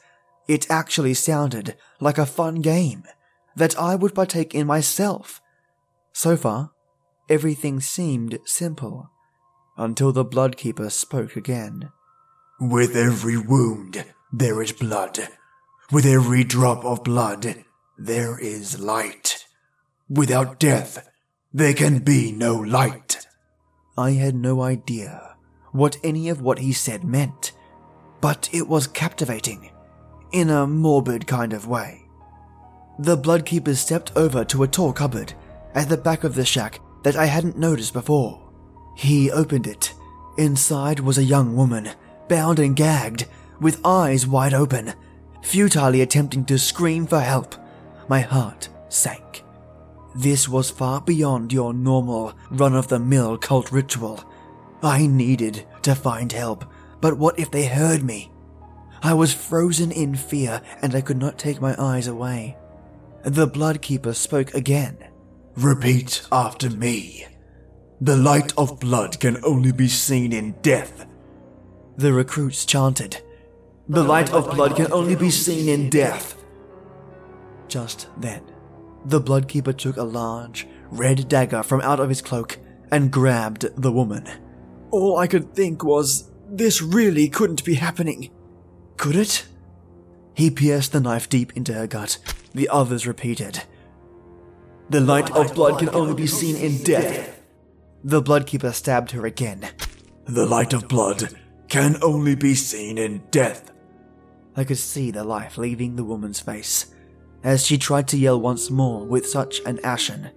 It 0.48 0.70
actually 0.70 1.14
sounded 1.14 1.76
like 2.00 2.18
a 2.18 2.26
fun 2.26 2.56
game 2.56 3.04
that 3.56 3.78
I 3.78 3.94
would 3.94 4.14
partake 4.14 4.54
in 4.54 4.66
myself. 4.66 5.40
So 6.12 6.36
far, 6.36 6.72
everything 7.28 7.80
seemed 7.80 8.38
simple 8.44 9.10
until 9.76 10.12
the 10.12 10.24
bloodkeeper 10.24 10.90
spoke 10.90 11.36
again. 11.36 11.90
With 12.60 12.96
every 12.96 13.36
wound, 13.36 14.04
there 14.32 14.62
is 14.62 14.72
blood. 14.72 15.28
With 15.92 16.06
every 16.06 16.44
drop 16.44 16.84
of 16.84 17.04
blood, 17.04 17.64
there 17.98 18.38
is 18.38 18.80
light. 18.80 19.44
Without 20.08 20.58
death, 20.58 21.08
there 21.52 21.74
can 21.74 21.98
be 21.98 22.32
no 22.32 22.54
light. 22.54 23.26
I 23.96 24.12
had 24.12 24.34
no 24.34 24.62
idea 24.62 25.36
what 25.72 25.96
any 26.04 26.28
of 26.28 26.40
what 26.40 26.60
he 26.60 26.72
said 26.72 27.04
meant, 27.04 27.52
but 28.20 28.48
it 28.52 28.68
was 28.68 28.86
captivating, 28.86 29.70
in 30.32 30.50
a 30.50 30.66
morbid 30.66 31.26
kind 31.26 31.52
of 31.52 31.66
way. 31.66 32.03
The 32.98 33.16
bloodkeeper 33.16 33.74
stepped 33.74 34.12
over 34.16 34.44
to 34.44 34.62
a 34.62 34.68
tall 34.68 34.92
cupboard 34.92 35.34
at 35.74 35.88
the 35.88 35.96
back 35.96 36.22
of 36.22 36.34
the 36.34 36.44
shack 36.44 36.80
that 37.02 37.16
I 37.16 37.26
hadn't 37.26 37.58
noticed 37.58 37.92
before. 37.92 38.40
He 38.96 39.30
opened 39.30 39.66
it. 39.66 39.92
Inside 40.38 41.00
was 41.00 41.18
a 41.18 41.24
young 41.24 41.56
woman, 41.56 41.90
bound 42.28 42.58
and 42.58 42.76
gagged, 42.76 43.26
with 43.60 43.84
eyes 43.84 44.26
wide 44.26 44.54
open, 44.54 44.94
futilely 45.42 46.00
attempting 46.00 46.44
to 46.46 46.58
scream 46.58 47.06
for 47.06 47.20
help. 47.20 47.54
My 48.08 48.20
heart 48.20 48.68
sank. 48.88 49.44
This 50.14 50.48
was 50.48 50.70
far 50.70 51.00
beyond 51.00 51.52
your 51.52 51.74
normal, 51.74 52.34
run 52.50 52.74
of 52.74 52.86
the 52.88 53.00
mill 53.00 53.36
cult 53.36 53.72
ritual. 53.72 54.22
I 54.82 55.06
needed 55.06 55.66
to 55.82 55.94
find 55.94 56.30
help, 56.30 56.64
but 57.00 57.18
what 57.18 57.38
if 57.38 57.50
they 57.50 57.66
heard 57.66 58.04
me? 58.04 58.30
I 59.02 59.14
was 59.14 59.34
frozen 59.34 59.90
in 59.90 60.14
fear 60.14 60.62
and 60.80 60.94
I 60.94 61.00
could 61.00 61.18
not 61.18 61.38
take 61.38 61.60
my 61.60 61.74
eyes 61.78 62.06
away. 62.06 62.56
The 63.24 63.48
bloodkeeper 63.48 64.14
spoke 64.14 64.52
again. 64.52 64.98
Repeat 65.56 66.26
after 66.30 66.68
me. 66.68 67.26
The 67.98 68.16
light 68.18 68.52
of 68.58 68.78
blood 68.80 69.18
can 69.18 69.42
only 69.42 69.72
be 69.72 69.88
seen 69.88 70.30
in 70.30 70.52
death. 70.60 71.06
The 71.96 72.12
recruits 72.12 72.66
chanted. 72.66 73.22
The 73.88 74.04
light 74.04 74.30
of 74.34 74.50
blood 74.54 74.76
can 74.76 74.92
only 74.92 75.16
be 75.16 75.30
seen 75.30 75.70
in 75.70 75.88
death. 75.88 76.36
Just 77.66 78.08
then, 78.18 78.42
the 79.06 79.22
bloodkeeper 79.22 79.74
took 79.74 79.96
a 79.96 80.02
large, 80.02 80.66
red 80.90 81.26
dagger 81.26 81.62
from 81.62 81.80
out 81.80 82.00
of 82.00 82.10
his 82.10 82.20
cloak 82.20 82.58
and 82.90 83.10
grabbed 83.10 83.66
the 83.80 83.92
woman. 83.92 84.28
All 84.90 85.16
I 85.16 85.28
could 85.28 85.54
think 85.54 85.82
was, 85.82 86.30
this 86.46 86.82
really 86.82 87.28
couldn't 87.28 87.64
be 87.64 87.76
happening. 87.76 88.30
Could 88.98 89.16
it? 89.16 89.46
He 90.34 90.50
pierced 90.50 90.92
the 90.92 91.00
knife 91.00 91.30
deep 91.30 91.56
into 91.56 91.72
her 91.72 91.86
gut. 91.86 92.18
The 92.54 92.68
others 92.68 93.06
repeated. 93.06 93.62
The 94.90 95.00
light 95.00 95.30
of 95.30 95.54
blood 95.54 95.78
can 95.78 95.88
only 95.90 96.14
be 96.14 96.26
seen 96.26 96.56
in 96.56 96.82
death. 96.82 97.40
The 98.04 98.22
bloodkeeper 98.22 98.72
stabbed 98.72 99.10
her 99.12 99.26
again. 99.26 99.66
The 100.26 100.46
light 100.46 100.72
of 100.72 100.88
blood 100.88 101.34
can 101.68 101.96
only 102.02 102.34
be 102.34 102.54
seen 102.54 102.98
in 102.98 103.22
death. 103.30 103.72
I 104.56 104.64
could 104.64 104.78
see 104.78 105.10
the 105.10 105.24
life 105.24 105.58
leaving 105.58 105.96
the 105.96 106.04
woman's 106.04 106.38
face 106.38 106.94
as 107.42 107.66
she 107.66 107.76
tried 107.76 108.08
to 108.08 108.16
yell 108.16 108.40
once 108.40 108.70
more 108.70 109.04
with 109.04 109.26
such 109.26 109.60
an 109.66 109.80
ashen 109.84 110.30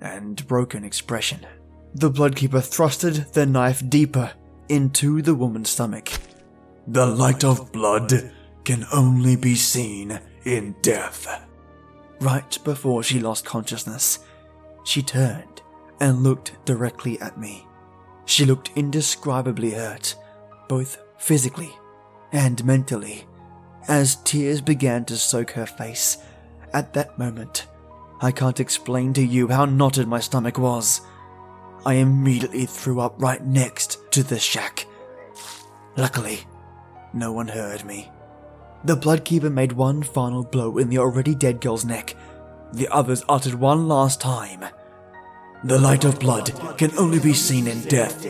and 0.00 0.46
broken 0.46 0.84
expression. 0.84 1.46
The 1.94 2.10
bloodkeeper 2.10 2.60
thrusted 2.60 3.32
the 3.32 3.46
knife 3.46 3.82
deeper 3.88 4.32
into 4.68 5.22
the 5.22 5.34
woman's 5.34 5.70
stomach. 5.70 6.10
The 6.86 7.06
light 7.06 7.44
of 7.44 7.70
blood 7.72 8.32
can 8.64 8.86
only 8.92 9.36
be 9.36 9.54
seen 9.54 10.20
in 10.44 10.74
death. 10.82 11.26
Right 12.20 12.58
before 12.64 13.02
she 13.02 13.18
lost 13.18 13.46
consciousness, 13.46 14.18
she 14.84 15.02
turned 15.02 15.62
and 16.00 16.22
looked 16.22 16.62
directly 16.66 17.18
at 17.20 17.38
me. 17.38 17.66
She 18.26 18.44
looked 18.44 18.70
indescribably 18.76 19.70
hurt, 19.70 20.14
both 20.68 20.98
physically 21.18 21.70
and 22.32 22.64
mentally, 22.64 23.24
as 23.88 24.16
tears 24.16 24.60
began 24.60 25.04
to 25.06 25.16
soak 25.16 25.52
her 25.52 25.66
face. 25.66 26.18
At 26.72 26.92
that 26.92 27.18
moment, 27.18 27.66
I 28.20 28.32
can't 28.32 28.60
explain 28.60 29.14
to 29.14 29.24
you 29.24 29.48
how 29.48 29.64
knotted 29.64 30.06
my 30.06 30.20
stomach 30.20 30.58
was. 30.58 31.00
I 31.86 31.94
immediately 31.94 32.66
threw 32.66 33.00
up 33.00 33.14
right 33.20 33.42
next 33.42 34.12
to 34.12 34.22
the 34.22 34.38
shack. 34.38 34.86
Luckily, 35.96 36.40
no 37.14 37.32
one 37.32 37.48
heard 37.48 37.84
me. 37.86 38.10
The 38.84 38.96
bloodkeeper 38.96 39.52
made 39.52 39.72
one 39.72 40.02
final 40.02 40.42
blow 40.42 40.78
in 40.78 40.88
the 40.88 40.98
already 40.98 41.34
dead 41.34 41.60
girl's 41.60 41.84
neck. 41.84 42.16
The 42.72 42.88
others 42.88 43.24
uttered 43.28 43.54
one 43.54 43.88
last 43.88 44.20
time 44.20 44.64
the 45.62 45.78
light 45.78 46.06
of 46.06 46.18
blood 46.18 46.52
can 46.78 46.90
only 46.96 47.18
be 47.18 47.34
seen 47.34 47.66
in 47.66 47.82
death. 47.82 48.24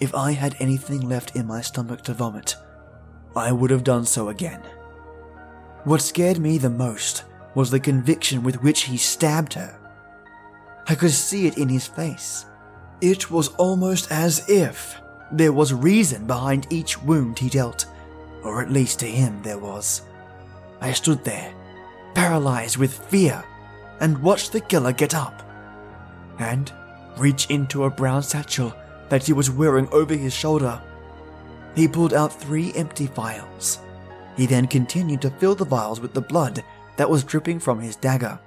If 0.00 0.12
I 0.12 0.32
had 0.32 0.56
anything 0.58 1.08
left 1.08 1.36
in 1.36 1.46
my 1.46 1.60
stomach 1.60 2.02
to 2.02 2.14
vomit, 2.14 2.56
I 3.36 3.52
would 3.52 3.70
have 3.70 3.84
done 3.84 4.04
so 4.04 4.28
again. 4.28 4.60
What 5.84 6.02
scared 6.02 6.40
me 6.40 6.58
the 6.58 6.70
most 6.70 7.22
was 7.54 7.70
the 7.70 7.78
conviction 7.78 8.42
with 8.42 8.60
which 8.60 8.82
he 8.82 8.96
stabbed 8.96 9.54
her. 9.54 9.78
I 10.88 10.96
could 10.96 11.12
see 11.12 11.46
it 11.46 11.58
in 11.58 11.68
his 11.68 11.86
face. 11.86 12.46
It 13.00 13.30
was 13.30 13.48
almost 13.54 14.10
as 14.10 14.48
if 14.48 15.00
There 15.32 15.52
was 15.52 15.72
reason 15.72 16.26
behind 16.26 16.66
each 16.70 17.02
wound 17.02 17.38
he 17.38 17.48
dealt, 17.48 17.86
or 18.44 18.62
at 18.62 18.70
least 18.70 19.00
to 19.00 19.06
him 19.06 19.42
there 19.42 19.58
was. 19.58 20.02
I 20.80 20.92
stood 20.92 21.24
there, 21.24 21.52
paralyzed 22.14 22.76
with 22.76 22.92
fear, 23.08 23.42
and 24.00 24.22
watched 24.22 24.52
the 24.52 24.60
killer 24.60 24.92
get 24.92 25.14
up 25.14 25.42
and 26.38 26.72
reach 27.16 27.50
into 27.50 27.84
a 27.84 27.90
brown 27.90 28.22
satchel 28.22 28.74
that 29.08 29.26
he 29.26 29.32
was 29.32 29.50
wearing 29.50 29.88
over 29.92 30.14
his 30.14 30.34
shoulder. 30.34 30.80
He 31.74 31.88
pulled 31.88 32.14
out 32.14 32.32
three 32.32 32.72
empty 32.74 33.06
vials. 33.06 33.78
He 34.36 34.46
then 34.46 34.66
continued 34.66 35.22
to 35.22 35.30
fill 35.30 35.54
the 35.54 35.64
vials 35.64 36.00
with 36.00 36.12
the 36.12 36.20
blood 36.20 36.64
that 36.96 37.10
was 37.10 37.24
dripping 37.24 37.60
from 37.60 37.80
his 37.80 37.96
dagger. 37.96 38.38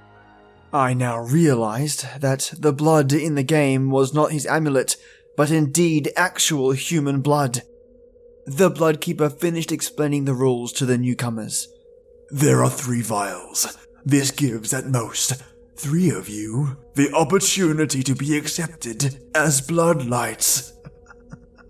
I 0.73 0.93
now 0.93 1.19
realized 1.19 2.05
that 2.19 2.53
the 2.57 2.73
blood 2.73 3.13
in 3.13 3.35
the 3.35 3.43
game 3.43 3.89
was 3.89 4.13
not 4.13 4.31
his 4.31 4.45
amulet, 4.45 4.97
but 5.37 5.49
indeed 5.49 6.11
actual 6.15 6.71
human 6.71 7.21
blood. 7.21 7.61
The 8.47 8.71
Bloodkeeper 8.71 9.29
finished 9.29 9.73
explaining 9.73 10.23
the 10.23 10.33
rules 10.33 10.71
to 10.73 10.85
the 10.85 10.97
newcomers. 10.97 11.67
There 12.29 12.63
are 12.63 12.69
three 12.69 13.01
vials. 13.01 13.77
This 14.05 14.31
gives, 14.31 14.73
at 14.73 14.85
most, 14.85 15.43
three 15.75 16.11
of 16.11 16.29
you 16.29 16.77
the 16.95 17.11
opportunity 17.11 18.03
to 18.03 18.15
be 18.15 18.37
accepted 18.37 19.19
as 19.35 19.59
bloodlights. 19.59 20.71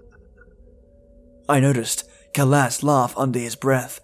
I 1.50 1.60
noticed 1.60 2.08
Kalas 2.32 2.84
laugh 2.84 3.18
under 3.18 3.40
his 3.40 3.56
breath, 3.56 4.00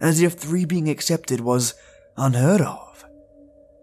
as 0.00 0.22
if 0.22 0.34
three 0.34 0.64
being 0.64 0.88
accepted 0.88 1.40
was 1.40 1.74
unheard 2.16 2.60
of. 2.60 3.04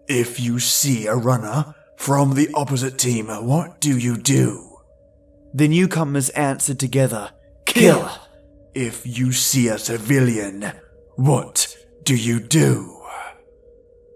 If 0.08 0.40
you 0.40 0.60
see 0.60 1.06
a 1.06 1.14
runner 1.14 1.74
from 1.98 2.32
the 2.36 2.48
opposite 2.54 2.96
team, 2.96 3.26
what 3.26 3.82
do 3.82 3.98
you 3.98 4.16
do? 4.16 4.78
The 5.52 5.68
newcomers 5.68 6.30
answered 6.30 6.80
together, 6.80 7.32
Kill! 7.66 8.10
If 8.74 9.06
you 9.06 9.32
see 9.32 9.68
a 9.68 9.78
civilian, 9.78 10.72
what 11.16 11.76
do 12.04 12.14
you 12.14 12.40
do? 12.40 12.96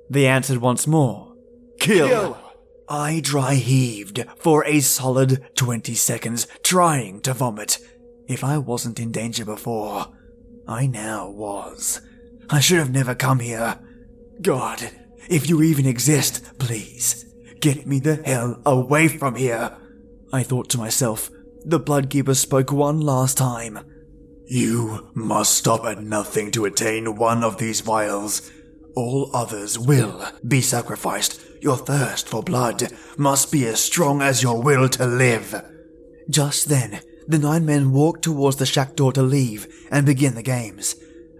They 0.09 0.27
answered 0.27 0.59
once 0.59 0.87
more, 0.87 1.35
Kill! 1.81 2.09
Kill. 2.09 2.39
I 2.89 3.21
dry 3.21 3.55
heaved 3.55 4.25
for 4.37 4.65
a 4.65 4.81
solid 4.81 5.43
20 5.57 5.95
seconds, 5.95 6.47
trying 6.63 7.21
to 7.23 7.33
vomit. 7.33 7.79
If 8.29 8.45
I 8.45 8.59
wasn't 8.59 9.01
in 9.01 9.11
danger 9.11 9.45
before, 9.45 10.07
I 10.69 10.87
now 10.87 11.31
was. 11.31 12.01
I 12.51 12.61
should 12.61 12.79
have 12.79 12.93
never 12.93 13.15
come 13.15 13.41
here. 13.41 13.79
God, 14.41 14.91
if 15.29 15.49
you 15.49 15.63
even 15.63 15.87
exist, 15.87 16.59
please, 16.59 17.25
get 17.61 17.87
me 17.87 18.01
the 18.01 18.17
hell 18.17 18.61
away 18.67 19.09
from 19.09 19.35
here. 19.35 19.77
I 20.33 20.43
thought 20.43 20.69
to 20.71 20.79
myself. 20.79 21.31
The 21.65 21.81
Bloodkeeper 21.81 22.37
spoke 22.37 22.71
one 22.71 23.01
last 23.01 23.39
time. 23.39 23.81
You 24.47 25.11
must 25.15 25.55
stop 25.55 25.85
at 25.87 26.03
nothing 26.03 26.51
to 26.51 26.67
attain 26.67 27.17
one 27.17 27.43
of 27.43 27.57
these 27.57 27.81
vials. 27.81 28.51
All 28.95 29.31
others 29.35 29.79
will 29.79 30.23
be 30.47 30.61
sacrificed. 30.61 31.41
Your 31.63 31.79
thirst 31.79 32.29
for 32.29 32.43
blood 32.43 32.93
must 33.17 33.51
be 33.51 33.67
as 33.67 33.81
strong 33.81 34.21
as 34.21 34.43
your 34.43 34.61
will 34.61 34.89
to 34.91 35.07
live. 35.07 35.65
Just 36.29 36.69
then, 36.69 37.01
the 37.27 37.39
nine 37.39 37.65
men 37.65 37.93
walked 37.93 38.23
towards 38.23 38.57
the 38.57 38.67
shack 38.67 38.97
door 38.97 39.13
to 39.15 39.23
leave 39.23 39.67
and 39.91 40.05
begin 40.05 40.35
the 40.35 40.43
games. 40.43 40.95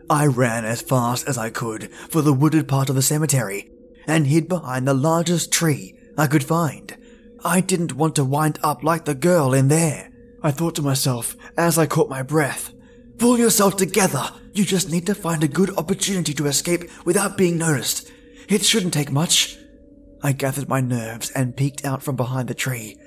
I 0.09 0.27
ran 0.27 0.65
as 0.65 0.81
fast 0.81 1.29
as 1.29 1.37
I 1.37 1.51
could 1.51 1.93
for 2.09 2.23
the 2.23 2.33
wooded 2.33 2.67
part 2.69 2.89
of 2.89 2.95
the 2.95 3.03
cemetery 3.03 3.71
and 4.07 4.27
hid 4.27 4.49
behind 4.49 4.89
the 4.89 4.95
largest 4.95 5.53
tree 5.53 5.95
I 6.17 6.27
could 6.27 6.45
find. 6.45 6.97
I 7.45 7.61
didn't 7.61 7.95
want 7.95 8.17
to 8.17 8.25
wind 8.25 8.59
up 8.63 8.83
like 8.83 9.05
the 9.05 9.15
girl 9.15 9.53
in 9.53 9.69
there. 9.69 10.11
I 10.43 10.51
thought 10.51 10.75
to 10.77 10.83
myself 10.83 11.37
as 11.57 11.77
I 11.77 11.87
caught 11.87 12.09
my 12.09 12.23
breath. 12.23 12.73
Pull 13.19 13.39
yourself 13.39 13.77
together. 13.77 14.31
You 14.53 14.65
just 14.65 14.91
need 14.91 15.07
to 15.07 15.15
find 15.15 15.43
a 15.43 15.49
good 15.49 15.77
opportunity 15.79 16.35
to 16.35 16.47
escape 16.47 16.91
without 17.05 17.37
being 17.37 17.59
noticed. 17.59 18.11
It 18.49 18.65
shouldn't 18.65 18.95
take 18.95 19.11
much. 19.11 19.57
I 20.23 20.33
gathered 20.33 20.69
my 20.69 20.81
nerves 20.81 21.31
and 21.31 21.57
peeked 21.57 21.85
out 21.85 22.03
from 22.03 22.17
behind 22.17 22.49
the 22.49 22.55
tree. 22.55 22.99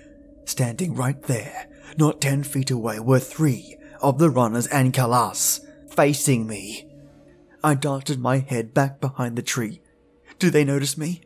Standing 0.45 0.93
right 0.93 1.21
there, 1.23 1.67
not 1.97 2.21
ten 2.21 2.43
feet 2.43 2.71
away, 2.71 2.99
were 2.99 3.19
three 3.19 3.77
of 4.01 4.19
the 4.19 4.29
runners 4.29 4.67
and 4.67 4.93
Kalas, 4.93 5.59
facing 5.89 6.47
me. 6.47 6.87
I 7.63 7.73
darted 7.73 8.19
my 8.19 8.37
head 8.39 8.73
back 8.73 9.01
behind 9.01 9.35
the 9.35 9.41
tree. 9.41 9.81
Do 10.39 10.49
they 10.49 10.63
notice 10.63 10.97
me? 10.97 11.21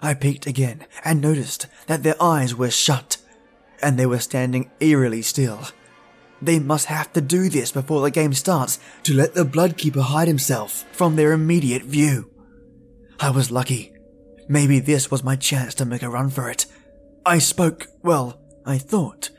I 0.00 0.14
peeked 0.14 0.46
again 0.46 0.86
and 1.04 1.20
noticed 1.20 1.66
that 1.86 2.02
their 2.02 2.20
eyes 2.22 2.54
were 2.54 2.70
shut, 2.70 3.18
and 3.82 3.98
they 3.98 4.06
were 4.06 4.18
standing 4.18 4.70
eerily 4.80 5.22
still. 5.22 5.60
They 6.42 6.58
must 6.58 6.86
have 6.86 7.12
to 7.14 7.20
do 7.20 7.48
this 7.48 7.72
before 7.72 8.02
the 8.02 8.10
game 8.10 8.34
starts 8.34 8.78
to 9.04 9.14
let 9.14 9.34
the 9.34 9.44
Bloodkeeper 9.44 10.02
hide 10.02 10.28
himself 10.28 10.84
from 10.92 11.16
their 11.16 11.32
immediate 11.32 11.82
view. 11.82 12.30
I 13.20 13.30
was 13.30 13.50
lucky. 13.50 13.92
Maybe 14.48 14.78
this 14.78 15.10
was 15.10 15.24
my 15.24 15.36
chance 15.36 15.74
to 15.76 15.84
make 15.84 16.02
a 16.02 16.10
run 16.10 16.28
for 16.30 16.50
it. 16.50 16.66
I 17.24 17.38
spoke, 17.38 17.86
well, 18.02 18.40
I 18.66 18.78
thought, 18.78 19.30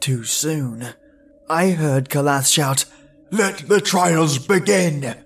too 0.00 0.24
soon. 0.24 0.94
I 1.48 1.70
heard 1.70 2.08
Kalas 2.08 2.52
shout, 2.52 2.84
Let 3.30 3.68
the 3.68 3.80
trials 3.80 4.38
begin! 4.38 5.16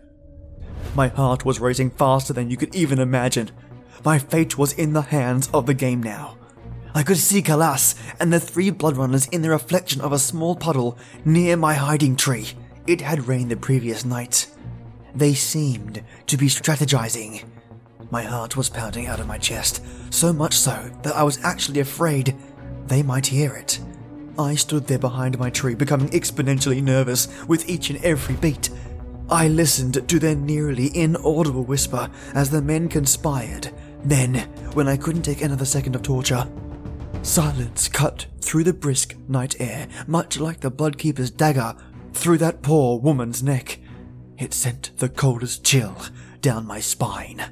My 0.94 1.08
heart 1.08 1.44
was 1.44 1.60
racing 1.60 1.90
faster 1.90 2.32
than 2.32 2.50
you 2.50 2.56
could 2.56 2.74
even 2.74 2.98
imagine. 2.98 3.50
My 4.04 4.18
fate 4.18 4.56
was 4.56 4.72
in 4.72 4.94
the 4.94 5.02
hands 5.02 5.50
of 5.52 5.66
the 5.66 5.74
game 5.74 6.02
now. 6.02 6.38
I 6.96 7.02
could 7.02 7.18
see 7.18 7.42
Kalas 7.42 7.94
and 8.18 8.32
the 8.32 8.40
three 8.40 8.70
bloodrunners 8.70 9.30
in 9.30 9.42
the 9.42 9.50
reflection 9.50 10.00
of 10.00 10.12
a 10.12 10.18
small 10.18 10.56
puddle 10.56 10.96
near 11.26 11.54
my 11.54 11.74
hiding 11.74 12.16
tree. 12.16 12.52
It 12.86 13.02
had 13.02 13.28
rained 13.28 13.50
the 13.50 13.56
previous 13.58 14.06
night. 14.06 14.50
They 15.14 15.34
seemed 15.34 16.02
to 16.26 16.38
be 16.38 16.46
strategizing. 16.46 17.44
My 18.10 18.22
heart 18.22 18.56
was 18.56 18.70
pounding 18.70 19.08
out 19.08 19.20
of 19.20 19.26
my 19.26 19.36
chest, 19.36 19.84
so 20.08 20.32
much 20.32 20.54
so 20.54 20.90
that 21.02 21.14
I 21.14 21.22
was 21.22 21.38
actually 21.44 21.80
afraid 21.80 22.34
they 22.86 23.02
might 23.02 23.26
hear 23.26 23.52
it. 23.52 23.78
I 24.38 24.54
stood 24.54 24.86
there 24.86 24.98
behind 24.98 25.38
my 25.38 25.50
tree, 25.50 25.74
becoming 25.74 26.08
exponentially 26.08 26.82
nervous 26.82 27.28
with 27.46 27.68
each 27.68 27.90
and 27.90 28.02
every 28.02 28.36
beat. 28.36 28.70
I 29.28 29.48
listened 29.48 30.08
to 30.08 30.18
their 30.18 30.34
nearly 30.34 30.96
inaudible 30.96 31.64
whisper 31.64 32.08
as 32.34 32.48
the 32.48 32.62
men 32.62 32.88
conspired. 32.88 33.68
Then, 34.02 34.48
when 34.72 34.88
I 34.88 34.96
couldn't 34.96 35.24
take 35.24 35.42
another 35.42 35.66
second 35.66 35.94
of 35.94 36.00
torture, 36.00 36.48
silence 37.26 37.88
cut 37.88 38.24
through 38.40 38.62
the 38.62 38.72
brisk 38.72 39.16
night 39.28 39.56
air, 39.58 39.88
much 40.06 40.38
like 40.38 40.60
the 40.60 40.70
Bloodkeeper's 40.70 41.30
dagger 41.30 41.74
through 42.12 42.38
that 42.38 42.62
poor 42.62 43.00
woman's 43.00 43.42
neck. 43.42 43.80
It 44.38 44.54
sent 44.54 44.96
the 44.98 45.08
coldest 45.08 45.64
chill 45.64 45.96
down 46.40 46.66
my 46.66 46.78
spine. 46.78 47.44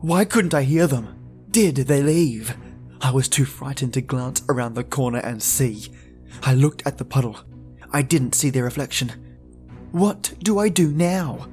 Why 0.00 0.26
couldn't 0.26 0.52
I 0.52 0.64
hear 0.64 0.86
them? 0.86 1.16
Did 1.50 1.76
they 1.76 2.02
leave? 2.02 2.54
I 3.00 3.10
was 3.10 3.26
too 3.26 3.46
frightened 3.46 3.94
to 3.94 4.02
glance 4.02 4.42
around 4.50 4.74
the 4.74 4.84
corner 4.84 5.20
and 5.20 5.42
see. 5.42 5.88
I 6.42 6.52
looked 6.52 6.86
at 6.86 6.98
the 6.98 7.04
puddle. 7.06 7.38
I 7.90 8.02
didn't 8.02 8.34
see 8.34 8.50
their 8.50 8.64
reflection. 8.64 9.12
What 9.92 10.34
do 10.40 10.58
I 10.58 10.68
do 10.68 10.92
now? 10.92 11.48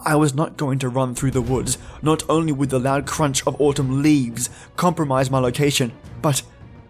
I 0.00 0.14
was 0.14 0.34
not 0.34 0.56
going 0.56 0.78
to 0.78 0.88
run 0.88 1.14
through 1.14 1.32
the 1.32 1.42
woods. 1.42 1.76
Not 2.02 2.22
only 2.28 2.52
would 2.52 2.70
the 2.70 2.78
loud 2.78 3.06
crunch 3.06 3.44
of 3.48 3.60
autumn 3.60 4.02
leaves 4.02 4.48
compromise 4.76 5.30
my 5.30 5.40
location, 5.40 5.92
but 6.22 6.42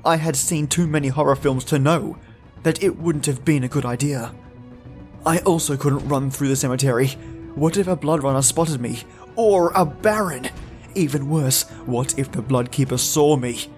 I 0.04 0.16
had 0.16 0.36
seen 0.36 0.66
too 0.66 0.86
many 0.86 1.08
horror 1.08 1.36
films 1.36 1.64
to 1.64 1.78
know 1.78 2.18
that 2.62 2.82
it 2.82 2.98
wouldn't 2.98 3.26
have 3.26 3.44
been 3.44 3.64
a 3.64 3.68
good 3.68 3.84
idea. 3.84 4.34
I 5.24 5.38
also 5.38 5.76
couldn't 5.76 6.08
run 6.08 6.30
through 6.30 6.48
the 6.48 6.56
cemetery. 6.56 7.08
What 7.54 7.76
if 7.76 7.88
a 7.88 7.96
bloodrunner 7.96 8.44
spotted 8.44 8.80
me? 8.80 9.02
Or 9.34 9.72
a 9.74 9.84
baron? 9.84 10.48
Even 10.94 11.28
worse, 11.28 11.64
what 11.84 12.18
if 12.18 12.32
the 12.32 12.42
Bloodkeeper 12.42 12.98
saw 12.98 13.36
me? 13.36 13.70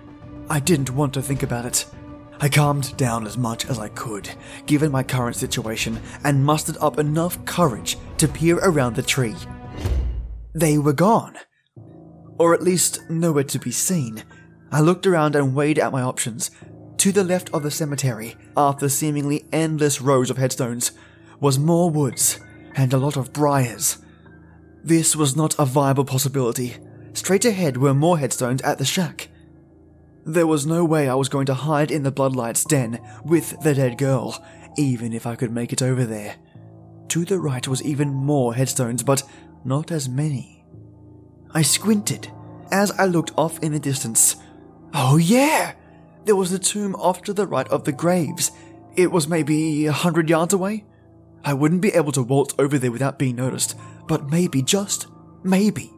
I 0.51 0.61
didn't 0.61 0.91
want 0.91 1.15
to 1.15 1.23
think 1.23 1.43
about 1.43 1.65
it. 1.65 1.85
I 2.41 2.49
calmed 2.49 2.97
down 2.97 3.27
as 3.27 3.37
much 3.37 3.67
as 3.67 3.79
I 3.79 3.89
could, 3.89 4.31
given 4.67 4.93
my 4.93 5.03
current 5.03 5.35
situation, 5.35 6.01
and 6.23 6.45
mustered 6.45 6.77
up 6.81 6.99
enough 6.99 7.45
courage 7.45 7.99
to 8.19 8.29
peer 8.29 8.59
around 8.59 8.95
the 8.95 9.03
tree. 9.03 9.35
They 10.55 10.79
were 10.79 10.93
gone. 10.93 11.37
Or 12.39 12.55
at 12.55 12.63
least 12.63 13.11
nowhere 13.11 13.45
to 13.45 13.59
be 13.59 13.73
seen. 13.73 14.23
I 14.71 14.81
looked 14.81 15.07
around 15.07 15.35
and 15.35 15.55
weighed 15.55 15.79
out 15.79 15.93
my 15.93 16.03
options. 16.03 16.51
To 16.99 17.13
the 17.13 17.25
left 17.25 17.49
of 17.55 17.63
the 17.63 17.71
cemetery, 17.71 18.37
after 18.57 18.89
seemingly 18.89 19.45
endless 19.53 20.01
rows 20.01 20.31
of 20.31 20.37
headstones, 20.37 20.93
was 21.41 21.59
more 21.59 21.91
woods 21.91 22.41
and 22.75 22.93
a 22.93 22.99
lot 22.99 23.17
of 23.17 23.33
briars. 23.33 23.99
This 24.83 25.15
was 25.15 25.37
not 25.37 25.59
a 25.59 25.65
viable 25.65 26.05
possibility. 26.05 26.77
Straight 27.13 27.45
ahead 27.45 27.77
were 27.77 27.95
more 27.95 28.19
headstones 28.19 28.63
at 28.63 28.79
the 28.79 28.85
shack. 28.85 29.29
There 30.25 30.47
was 30.47 30.67
no 30.67 30.85
way 30.85 31.09
I 31.09 31.15
was 31.15 31.29
going 31.29 31.47
to 31.47 31.55
hide 31.55 31.91
in 31.91 32.03
the 32.03 32.13
Bloodlight's 32.13 32.65
den 32.65 33.01
with 33.25 33.59
the 33.63 33.75
dead 33.75 33.97
girl, 33.97 34.45
even 34.77 35.13
if 35.13 35.27
I 35.27 35.37
could 35.37 35.51
make 35.51 35.73
it 35.73 35.83
over 35.83 36.05
there. 36.05 36.37
To 37.09 37.25
the 37.25 37.39
right 37.39 37.67
was 37.67 37.83
even 37.83 38.11
more 38.11 38.55
headstones, 38.55 39.03
but 39.03 39.23
not 39.65 39.91
as 39.91 40.09
many. 40.09 40.65
I 41.53 41.63
squinted 41.63 42.31
as 42.71 42.91
I 42.93 43.07
looked 43.07 43.33
off 43.37 43.59
in 43.61 43.73
the 43.73 43.81
distance. 43.81 44.37
Oh, 44.95 45.17
yeah! 45.17 45.75
There 46.25 46.37
was 46.37 46.53
a 46.53 46.59
tomb 46.59 46.95
off 46.97 47.23
to 47.23 47.33
the 47.33 47.47
right 47.47 47.69
of 47.69 47.85
the 47.85 47.93
graves. 47.93 48.51
It 48.97 49.11
was 49.11 49.29
maybe 49.29 49.87
a 49.87 49.93
hundred 49.93 50.29
yards 50.29 50.53
away. 50.53 50.85
I 51.45 51.55
wouldn't 51.55 51.81
be 51.81 51.95
able 51.95 52.13
to 52.13 52.23
waltz 52.23 52.55
over 52.59 52.79
there 52.79 52.93
without 52.93 53.19
being 53.19 53.37
noticed, 53.37 53.77
but 54.07 54.29
maybe, 54.29 54.61
just 54.61 55.07
maybe, 55.43 55.93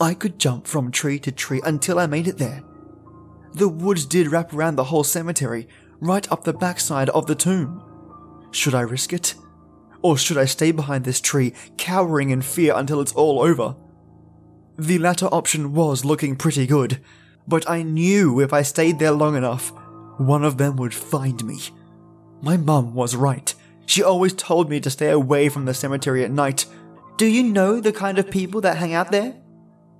I 0.00 0.14
could 0.14 0.38
jump 0.38 0.66
from 0.66 0.90
tree 0.90 1.18
to 1.20 1.32
tree 1.32 1.60
until 1.64 1.98
I 1.98 2.06
made 2.06 2.26
it 2.26 2.38
there. 2.38 2.62
The 3.54 3.68
woods 3.68 4.04
did 4.04 4.32
wrap 4.32 4.52
around 4.52 4.76
the 4.76 4.84
whole 4.84 5.04
cemetery, 5.04 5.68
right 6.00 6.30
up 6.30 6.44
the 6.44 6.52
backside 6.52 7.08
of 7.10 7.26
the 7.26 7.34
tomb. 7.34 7.82
Should 8.50 8.74
I 8.74 8.82
risk 8.82 9.12
it? 9.12 9.34
Or 10.02 10.18
should 10.18 10.36
I 10.36 10.44
stay 10.44 10.72
behind 10.72 11.04
this 11.04 11.20
tree, 11.20 11.54
cowering 11.78 12.30
in 12.30 12.42
fear 12.42 12.74
until 12.76 13.00
it's 13.00 13.12
all 13.12 13.40
over? 13.40 13.76
The 14.78 14.98
latter 14.98 15.26
option 15.26 15.72
was 15.72 16.04
looking 16.04 16.36
pretty 16.36 16.66
good, 16.66 17.00
but 17.48 17.68
I 17.68 17.82
knew 17.82 18.40
if 18.40 18.52
I 18.52 18.62
stayed 18.62 18.98
there 18.98 19.12
long 19.12 19.36
enough, 19.36 19.72
one 20.18 20.44
of 20.44 20.58
them 20.58 20.76
would 20.76 20.94
find 20.94 21.44
me. 21.44 21.60
My 22.42 22.56
mum 22.56 22.94
was 22.94 23.16
right. 23.16 23.54
She 23.86 24.02
always 24.02 24.32
told 24.32 24.68
me 24.68 24.80
to 24.80 24.90
stay 24.90 25.10
away 25.10 25.48
from 25.48 25.64
the 25.64 25.74
cemetery 25.74 26.24
at 26.24 26.30
night. 26.30 26.66
Do 27.16 27.26
you 27.26 27.42
know 27.42 27.80
the 27.80 27.92
kind 27.92 28.18
of 28.18 28.30
people 28.30 28.60
that 28.62 28.76
hang 28.76 28.94
out 28.94 29.12
there? 29.12 29.36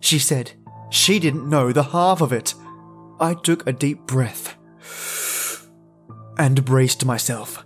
She 0.01 0.19
said. 0.19 0.53
She 0.91 1.19
didn't 1.19 1.49
know 1.49 1.73
the 1.73 1.83
half 1.83 2.21
of 2.21 2.33
it. 2.33 2.55
I 3.19 3.35
took 3.35 3.67
a 3.67 3.73
deep 3.73 4.07
breath 4.07 4.57
and 6.39 6.65
braced 6.65 7.05
myself. 7.05 7.65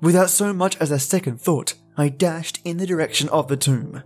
Without 0.00 0.30
so 0.30 0.52
much 0.52 0.76
as 0.78 0.90
a 0.90 0.98
second 0.98 1.40
thought, 1.40 1.74
I 1.96 2.08
dashed 2.08 2.60
in 2.64 2.78
the 2.78 2.86
direction 2.86 3.28
of 3.28 3.48
the 3.48 3.56
tomb 3.56 4.02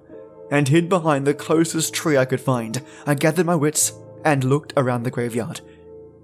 and 0.51 0.69
hid 0.69 0.89
behind 0.89 1.27
the 1.27 1.35
closest 1.35 1.95
tree 1.95 2.17
I 2.17 2.25
could 2.27 2.41
find. 2.41 2.83
I 3.07 3.15
gathered 3.15 3.47
my 3.47 3.55
wits 3.55 3.93
and 4.27 4.43
looked 4.43 4.75
around 4.77 5.05
the 5.05 5.11
graveyard. 5.11 5.61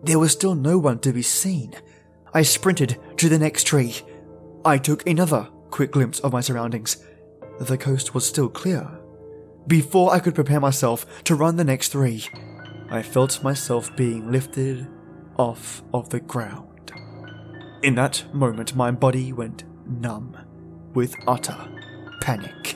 There 0.03 0.19
was 0.19 0.33
still 0.33 0.57
no 0.57 0.77
one 0.77 0.99
to 0.99 1.13
be 1.13 1.23
seen. 1.23 1.73
I 2.35 2.43
sprinted 2.43 2.99
to 3.19 3.29
the 3.29 3.39
next 3.39 3.65
tree. 3.65 3.95
I 4.65 4.77
took 4.77 5.07
another 5.07 5.49
quick 5.71 5.93
glimpse 5.93 6.19
of 6.19 6.33
my 6.33 6.41
surroundings. 6.41 7.03
The 7.61 7.79
coast 7.79 8.13
was 8.13 8.27
still 8.27 8.49
clear. 8.49 8.91
Before 9.69 10.13
I 10.13 10.19
could 10.19 10.35
prepare 10.35 10.59
myself 10.59 11.07
to 11.25 11.37
run 11.37 11.57
the 11.57 11.65
next 11.65 11.93
three, 11.93 12.27
I 12.91 13.03
felt 13.03 13.45
myself 13.45 13.95
being 13.95 14.33
lifted 14.33 14.89
off 15.39 15.85
of 15.95 16.09
the 16.09 16.21
ground. 16.21 16.93
In 17.83 17.95
that 17.95 18.25
moment, 18.35 18.75
my 18.75 18.91
body 18.91 19.33
went 19.33 19.63
numb 19.87 20.37
with 20.93 21.15
utter 21.29 21.57
panic. 22.21 22.75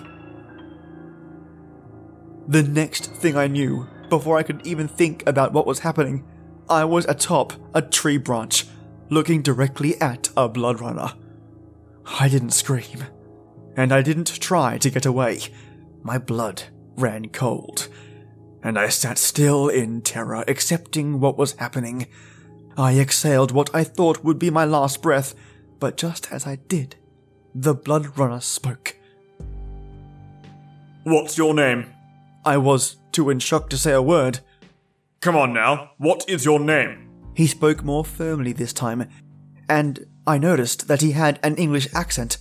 The 2.47 2.63
next 2.63 3.07
thing 3.17 3.37
I 3.37 3.49
knew, 3.49 3.89
before 4.09 4.37
I 4.37 4.43
could 4.43 4.67
even 4.67 4.89
think 4.89 5.27
about 5.27 5.53
what 5.53 5.67
was 5.67 5.81
happening, 5.81 6.25
I 6.69 6.85
was 6.85 7.07
atop 7.07 7.53
a 7.75 7.83
tree 7.83 8.19
branch, 8.19 8.67
looking 9.09 9.43
directly 9.43 10.01
at 10.01 10.29
a 10.37 10.49
blood 10.49 10.81
runner. 10.81 11.13
I 12.21 12.29
didn't 12.29 12.51
scream, 12.51 13.05
and 13.77 13.93
I 13.93 14.03
didn't 14.03 14.41
try 14.41 14.79
to 14.79 14.91
get 14.91 15.07
away. 15.07 15.41
My 16.03 16.19
blood 16.19 16.65
ran 16.97 17.29
cold, 17.29 17.89
and 18.63 18.79
I 18.79 18.89
sat 18.89 19.19
still 19.19 19.69
in 19.69 20.03
terror, 20.03 20.45
accepting 20.49 21.21
what 21.21 21.39
was 21.39 21.53
happening. 21.55 22.07
I 22.77 22.99
exhaled 22.99 23.53
what 23.53 23.75
I 23.75 23.85
thought 23.85 24.25
would 24.25 24.39
be 24.39 24.51
my 24.51 24.65
last 24.65 25.03
breath, 25.03 25.35
but 25.79 25.97
just 25.97 26.31
as 26.33 26.47
I 26.47 26.57
did, 26.57 26.97
the 27.55 27.75
blood 27.75 28.19
runner 28.19 28.41
spoke. 28.41 28.97
What's 31.05 31.39
your 31.39 31.55
name? 31.55 31.87
I 32.47 32.59
was 32.59 32.99
too 33.11 33.29
in 33.29 33.41
shock 33.41 33.69
to 33.71 33.77
say 33.77 33.93
a 33.93 34.01
word. 34.01 34.39
Come 35.21 35.35
on 35.35 35.53
now, 35.53 35.91
what 35.99 36.25
is 36.29 36.45
your 36.45 36.61
name? 36.61 37.11
He 37.35 37.49
spoke 37.49 37.83
more 37.83 38.05
firmly 38.05 38.53
this 38.53 38.73
time, 38.73 39.09
and 39.69 40.07
I 40.29 40.39
noticed 40.39 40.87
that 40.87 41.03
he 41.03 41.11
had 41.11 41.41
an 41.43 41.57
English 41.57 41.89
accent. 41.93 42.39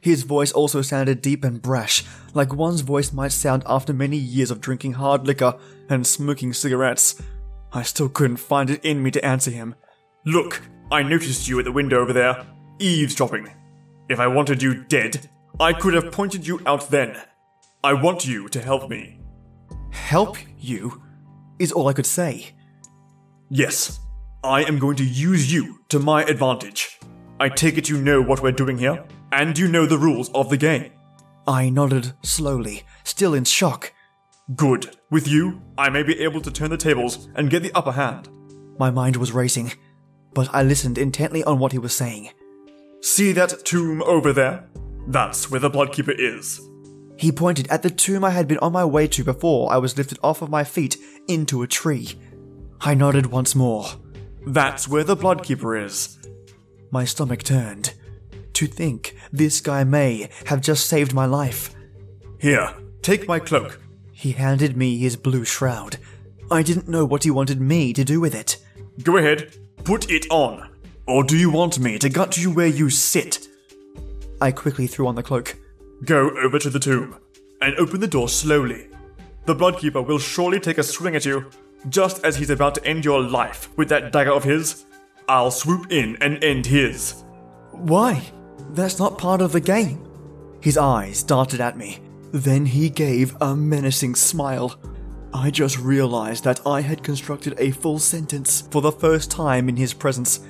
His 0.00 0.24
voice 0.24 0.50
also 0.50 0.82
sounded 0.82 1.22
deep 1.22 1.44
and 1.44 1.62
brash, 1.62 2.04
like 2.34 2.52
one's 2.52 2.80
voice 2.80 3.12
might 3.12 3.30
sound 3.30 3.62
after 3.64 3.92
many 3.92 4.16
years 4.16 4.50
of 4.50 4.60
drinking 4.60 4.94
hard 4.94 5.24
liquor 5.24 5.56
and 5.88 6.04
smoking 6.04 6.52
cigarettes. 6.52 7.22
I 7.72 7.82
still 7.82 8.08
couldn't 8.08 8.38
find 8.38 8.70
it 8.70 8.84
in 8.84 9.04
me 9.04 9.12
to 9.12 9.24
answer 9.24 9.52
him. 9.52 9.76
Look, 10.26 10.62
I 10.90 11.04
noticed 11.04 11.46
you 11.46 11.60
at 11.60 11.64
the 11.64 11.72
window 11.72 12.00
over 12.00 12.12
there, 12.12 12.44
eavesdropping. 12.80 13.48
If 14.08 14.18
I 14.18 14.26
wanted 14.26 14.62
you 14.62 14.82
dead, 14.84 15.30
I 15.60 15.74
could 15.74 15.94
have 15.94 16.10
pointed 16.10 16.44
you 16.44 16.60
out 16.66 16.90
then. 16.90 17.16
I 17.84 17.92
want 17.92 18.26
you 18.26 18.48
to 18.48 18.60
help 18.60 18.90
me. 18.90 19.17
Help 19.98 20.38
you? 20.58 21.02
Is 21.58 21.70
all 21.70 21.88
I 21.88 21.92
could 21.92 22.06
say. 22.06 22.52
Yes, 23.50 24.00
I 24.42 24.62
am 24.62 24.78
going 24.78 24.96
to 24.96 25.04
use 25.04 25.52
you 25.52 25.80
to 25.90 25.98
my 25.98 26.22
advantage. 26.24 26.98
I 27.38 27.50
take 27.50 27.76
it 27.76 27.90
you 27.90 28.00
know 28.00 28.22
what 28.22 28.42
we're 28.42 28.52
doing 28.52 28.78
here, 28.78 29.04
and 29.32 29.58
you 29.58 29.68
know 29.68 29.84
the 29.84 29.98
rules 29.98 30.30
of 30.30 30.48
the 30.48 30.56
game. 30.56 30.92
I 31.46 31.68
nodded 31.68 32.14
slowly, 32.22 32.84
still 33.04 33.34
in 33.34 33.44
shock. 33.44 33.92
Good. 34.56 34.96
With 35.10 35.28
you, 35.28 35.60
I 35.76 35.90
may 35.90 36.02
be 36.02 36.20
able 36.20 36.40
to 36.40 36.50
turn 36.50 36.70
the 36.70 36.78
tables 36.78 37.28
and 37.34 37.50
get 37.50 37.62
the 37.62 37.72
upper 37.74 37.92
hand. 37.92 38.30
My 38.78 38.90
mind 38.90 39.16
was 39.16 39.32
racing, 39.32 39.72
but 40.32 40.48
I 40.54 40.62
listened 40.62 40.96
intently 40.96 41.44
on 41.44 41.58
what 41.58 41.72
he 41.72 41.78
was 41.78 41.94
saying. 41.94 42.30
See 43.02 43.32
that 43.32 43.64
tomb 43.66 44.02
over 44.04 44.32
there? 44.32 44.70
That's 45.06 45.50
where 45.50 45.60
the 45.60 45.70
Bloodkeeper 45.70 46.14
is. 46.18 46.60
He 47.18 47.32
pointed 47.32 47.66
at 47.68 47.82
the 47.82 47.90
tomb 47.90 48.22
I 48.24 48.30
had 48.30 48.46
been 48.46 48.58
on 48.58 48.72
my 48.72 48.84
way 48.84 49.08
to 49.08 49.24
before 49.24 49.72
I 49.72 49.76
was 49.78 49.98
lifted 49.98 50.18
off 50.22 50.40
of 50.40 50.50
my 50.50 50.62
feet 50.62 50.96
into 51.26 51.62
a 51.62 51.66
tree. 51.66 52.14
I 52.80 52.94
nodded 52.94 53.26
once 53.26 53.56
more. 53.56 53.86
That's 54.46 54.86
where 54.86 55.02
the 55.02 55.16
Bloodkeeper 55.16 55.84
is. 55.84 56.16
My 56.92 57.04
stomach 57.04 57.42
turned. 57.42 57.94
To 58.54 58.66
think 58.66 59.16
this 59.32 59.60
guy 59.60 59.82
may 59.82 60.28
have 60.46 60.60
just 60.60 60.86
saved 60.86 61.12
my 61.12 61.26
life. 61.26 61.74
Here, 62.38 62.72
take 63.02 63.26
my 63.26 63.40
cloak. 63.40 63.80
He 64.12 64.32
handed 64.32 64.76
me 64.76 64.96
his 64.96 65.16
blue 65.16 65.44
shroud. 65.44 65.96
I 66.52 66.62
didn't 66.62 66.88
know 66.88 67.04
what 67.04 67.24
he 67.24 67.32
wanted 67.32 67.60
me 67.60 67.92
to 67.94 68.04
do 68.04 68.20
with 68.20 68.34
it. 68.34 68.58
Go 69.02 69.16
ahead, 69.16 69.56
put 69.82 70.08
it 70.08 70.26
on. 70.30 70.70
Or 71.06 71.24
do 71.24 71.36
you 71.36 71.50
want 71.50 71.80
me 71.80 71.98
to 71.98 72.08
gut 72.08 72.38
you 72.38 72.52
where 72.52 72.66
you 72.68 72.90
sit? 72.90 73.48
I 74.40 74.52
quickly 74.52 74.86
threw 74.86 75.08
on 75.08 75.16
the 75.16 75.22
cloak. 75.24 75.56
Go 76.04 76.30
over 76.38 76.58
to 76.58 76.70
the 76.70 76.78
tomb 76.78 77.16
and 77.60 77.74
open 77.76 78.00
the 78.00 78.06
door 78.06 78.28
slowly. 78.28 78.88
The 79.46 79.54
Bloodkeeper 79.54 80.06
will 80.06 80.18
surely 80.18 80.60
take 80.60 80.78
a 80.78 80.82
swing 80.82 81.16
at 81.16 81.24
you, 81.24 81.50
just 81.88 82.24
as 82.24 82.36
he's 82.36 82.50
about 82.50 82.74
to 82.76 82.84
end 82.84 83.04
your 83.04 83.20
life 83.20 83.68
with 83.76 83.88
that 83.88 84.12
dagger 84.12 84.32
of 84.32 84.44
his. 84.44 84.84
I'll 85.28 85.50
swoop 85.50 85.90
in 85.90 86.16
and 86.20 86.42
end 86.42 86.66
his. 86.66 87.24
Why? 87.72 88.22
That's 88.70 88.98
not 88.98 89.18
part 89.18 89.40
of 89.40 89.52
the 89.52 89.60
game. 89.60 90.06
His 90.60 90.76
eyes 90.76 91.22
darted 91.22 91.60
at 91.60 91.76
me. 91.76 91.98
Then 92.32 92.66
he 92.66 92.90
gave 92.90 93.36
a 93.40 93.56
menacing 93.56 94.14
smile. 94.14 94.78
I 95.32 95.50
just 95.50 95.78
realized 95.78 96.44
that 96.44 96.66
I 96.66 96.80
had 96.80 97.02
constructed 97.02 97.54
a 97.58 97.70
full 97.70 97.98
sentence 97.98 98.62
for 98.70 98.82
the 98.82 98.92
first 98.92 99.30
time 99.30 99.68
in 99.68 99.76
his 99.76 99.94
presence. 99.94 100.40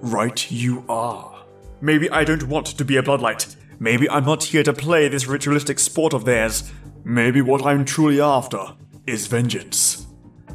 Right, 0.00 0.50
you 0.50 0.84
are. 0.88 1.44
Maybe 1.80 2.10
I 2.10 2.24
don't 2.24 2.44
want 2.44 2.66
to 2.66 2.84
be 2.84 2.96
a 2.96 3.02
Bloodlight. 3.02 3.56
Maybe 3.78 4.08
I'm 4.08 4.24
not 4.24 4.44
here 4.44 4.62
to 4.62 4.72
play 4.72 5.08
this 5.08 5.26
ritualistic 5.26 5.78
sport 5.78 6.12
of 6.12 6.24
theirs. 6.24 6.72
Maybe 7.04 7.40
what 7.40 7.64
I'm 7.64 7.84
truly 7.84 8.20
after 8.20 8.74
is 9.06 9.26
vengeance. 9.26 10.06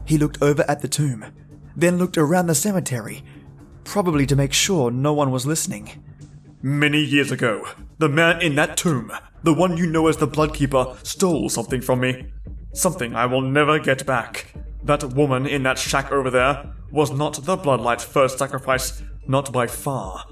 He 0.05 0.17
looked 0.17 0.41
over 0.41 0.65
at 0.67 0.81
the 0.81 0.87
tomb, 0.87 1.25
then 1.75 1.97
looked 1.97 2.17
around 2.17 2.47
the 2.47 2.55
cemetery, 2.55 3.23
probably 3.83 4.25
to 4.25 4.35
make 4.35 4.53
sure 4.53 4.89
no 4.89 5.13
one 5.13 5.31
was 5.31 5.45
listening. 5.45 6.03
Many 6.61 6.99
years 6.99 7.31
ago, 7.31 7.67
the 7.99 8.09
man 8.09 8.41
in 8.41 8.55
that 8.55 8.75
tomb, 8.75 9.11
the 9.43 9.53
one 9.53 9.77
you 9.77 9.85
know 9.85 10.07
as 10.07 10.17
the 10.17 10.27
Bloodkeeper, 10.27 11.05
stole 11.05 11.49
something 11.49 11.81
from 11.81 12.01
me. 12.01 12.31
Something 12.73 13.15
I 13.15 13.25
will 13.25 13.41
never 13.41 13.79
get 13.79 14.05
back. 14.05 14.53
That 14.83 15.03
woman 15.03 15.45
in 15.45 15.63
that 15.63 15.77
shack 15.77 16.11
over 16.11 16.29
there 16.29 16.73
was 16.91 17.11
not 17.11 17.45
the 17.45 17.57
Bloodlight's 17.57 18.03
first 18.03 18.39
sacrifice, 18.39 19.01
not 19.27 19.51
by 19.51 19.67
far. 19.67 20.25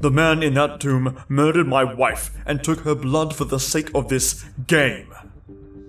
The 0.00 0.10
man 0.10 0.44
in 0.44 0.54
that 0.54 0.80
tomb 0.80 1.24
murdered 1.28 1.66
my 1.66 1.82
wife 1.82 2.30
and 2.46 2.62
took 2.62 2.80
her 2.80 2.94
blood 2.94 3.34
for 3.34 3.44
the 3.44 3.58
sake 3.58 3.90
of 3.94 4.08
this 4.08 4.44
game. 4.66 5.12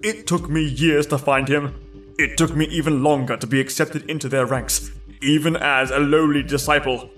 It 0.02 0.26
took 0.26 0.50
me 0.50 0.64
years 0.64 1.06
to 1.08 1.18
find 1.20 1.48
him. 1.48 1.76
It 2.18 2.36
took 2.36 2.56
me 2.56 2.66
even 2.66 3.04
longer 3.04 3.38
to 3.38 3.46
be 3.46 3.60
accepted 3.60 4.10
into 4.10 4.28
their 4.28 4.48
ranks, 4.48 4.92
even 5.22 5.56
as 5.56 5.92
a 5.92 6.00
lowly 6.00 6.42
disciple. 6.42 7.10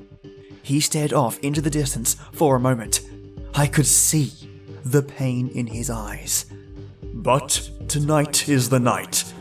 He 0.63 0.81
stared 0.81 1.13
off 1.13 1.39
into 1.39 1.61
the 1.61 1.69
distance 1.69 2.15
for 2.33 2.55
a 2.55 2.59
moment. 2.59 3.01
I 3.55 3.67
could 3.67 3.85
see 3.85 4.33
the 4.83 5.01
pain 5.01 5.47
in 5.49 5.67
his 5.67 5.89
eyes. 5.89 6.45
But 7.13 7.69
tonight 7.87 8.49
is 8.49 8.69
the 8.69 8.79
night. 8.79 9.33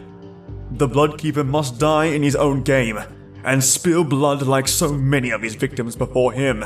The 0.70 0.88
Bloodkeeper 0.88 1.46
must 1.46 1.78
die 1.80 2.06
in 2.06 2.22
his 2.22 2.36
own 2.36 2.62
game 2.62 3.00
and 3.44 3.64
spill 3.64 4.04
blood 4.04 4.42
like 4.42 4.68
so 4.68 4.92
many 4.92 5.30
of 5.30 5.42
his 5.42 5.56
victims 5.56 5.96
before 5.96 6.32
him. 6.32 6.64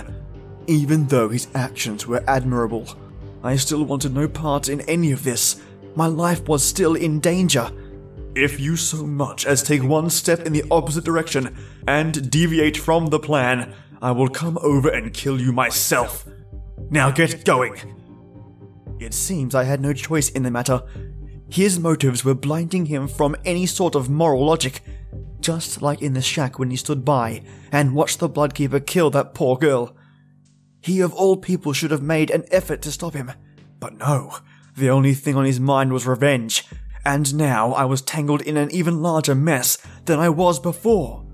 Even 0.67 1.07
though 1.07 1.29
his 1.29 1.49
actions 1.55 2.07
were 2.07 2.25
admirable, 2.27 2.87
I 3.43 3.57
still 3.57 3.85
wanted 3.85 4.15
no 4.15 4.29
part 4.29 4.69
in 4.69 4.81
any 4.83 5.13
of 5.13 5.25
this. 5.25 5.61
My 5.95 6.07
life 6.07 6.49
was 6.49 6.65
still 6.65 6.95
in 6.95 7.21
danger. 7.21 7.71
If 8.35 8.59
you 8.59 8.77
so 8.77 9.07
much 9.07 9.47
as 9.47 9.63
take 9.63 9.83
one 9.83 10.11
step 10.11 10.41
in 10.41 10.53
the 10.53 10.65
opposite 10.71 11.05
direction 11.05 11.57
and 11.87 12.31
deviate 12.31 12.77
from 12.77 13.07
the 13.07 13.21
plan, 13.21 13.75
I 14.01 14.11
will 14.13 14.29
come 14.29 14.59
over 14.63 14.89
and 14.89 15.13
kill 15.13 15.41
you 15.41 15.53
myself. 15.53 16.27
Now 16.91 17.11
get 17.11 17.45
going. 17.45 17.75
It 18.99 19.15
seems 19.15 19.55
I 19.55 19.65
had 19.65 19.81
no 19.81 19.93
choice 19.93 20.31
in 20.31 20.43
the 20.43 20.51
matter. 20.51 20.83
His 21.51 21.79
motives 21.79 22.25
were 22.25 22.35
blinding 22.35 22.87
him 22.87 23.07
from 23.07 23.37
any 23.45 23.67
sort 23.67 23.95
of 23.95 24.09
moral 24.09 24.45
logic, 24.45 24.81
just 25.41 25.83
like 25.83 26.01
in 26.01 26.15
the 26.15 26.23
shack 26.23 26.59
when 26.59 26.71
he 26.71 26.77
stood 26.77 27.05
by 27.05 27.43
and 27.71 27.95
watched 27.95 28.19
the 28.19 28.29
Bloodkeeper 28.29 28.85
kill 28.85 29.11
that 29.11 29.35
poor 29.35 29.57
girl. 29.57 29.95
He 30.85 31.01
of 31.01 31.15
all 31.15 31.39
people 31.39 31.73
should 31.73 31.93
have 31.93 32.03
made 32.03 32.31
an 32.31 32.45
effort 32.51 32.83
to 32.83 32.93
stop 32.93 33.15
him. 33.15 33.33
But 33.81 33.97
no, 33.97 34.37
the 34.77 34.91
only 34.91 35.15
thing 35.15 35.35
on 35.35 35.47
his 35.47 35.59
mind 35.59 35.95
was 35.95 36.07
revenge, 36.07 36.63
and 37.07 37.35
now 37.35 37.73
I 37.73 37.87
was 37.87 38.03
tangled 38.03 38.43
in 38.43 38.59
an 38.59 38.71
even 38.71 39.01
larger 39.01 39.35
mess 39.35 39.79
than 40.05 40.19
I 40.19 40.29
was 40.29 40.61
before. 40.61 41.25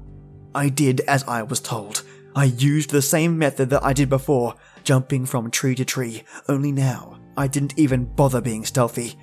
I 0.55 0.69
did 0.69 1.01
as 1.09 1.25
I 1.25 1.43
was 1.43 1.59
told. 1.59 2.05
I 2.37 2.45
used 2.45 2.91
the 2.91 3.03
same 3.03 3.37
method 3.39 3.71
that 3.71 3.83
I 3.83 3.93
did 3.93 4.09
before, 4.09 4.55
jumping 4.85 5.27
from 5.27 5.51
tree 5.51 5.75
to 5.75 5.85
tree, 5.85 6.23
only 6.49 6.71
now 6.71 7.19
I 7.37 7.49
didn't 7.49 7.77
even 7.77 8.05
bother 8.05 8.41
being 8.41 8.65
stealthy. 8.65 9.19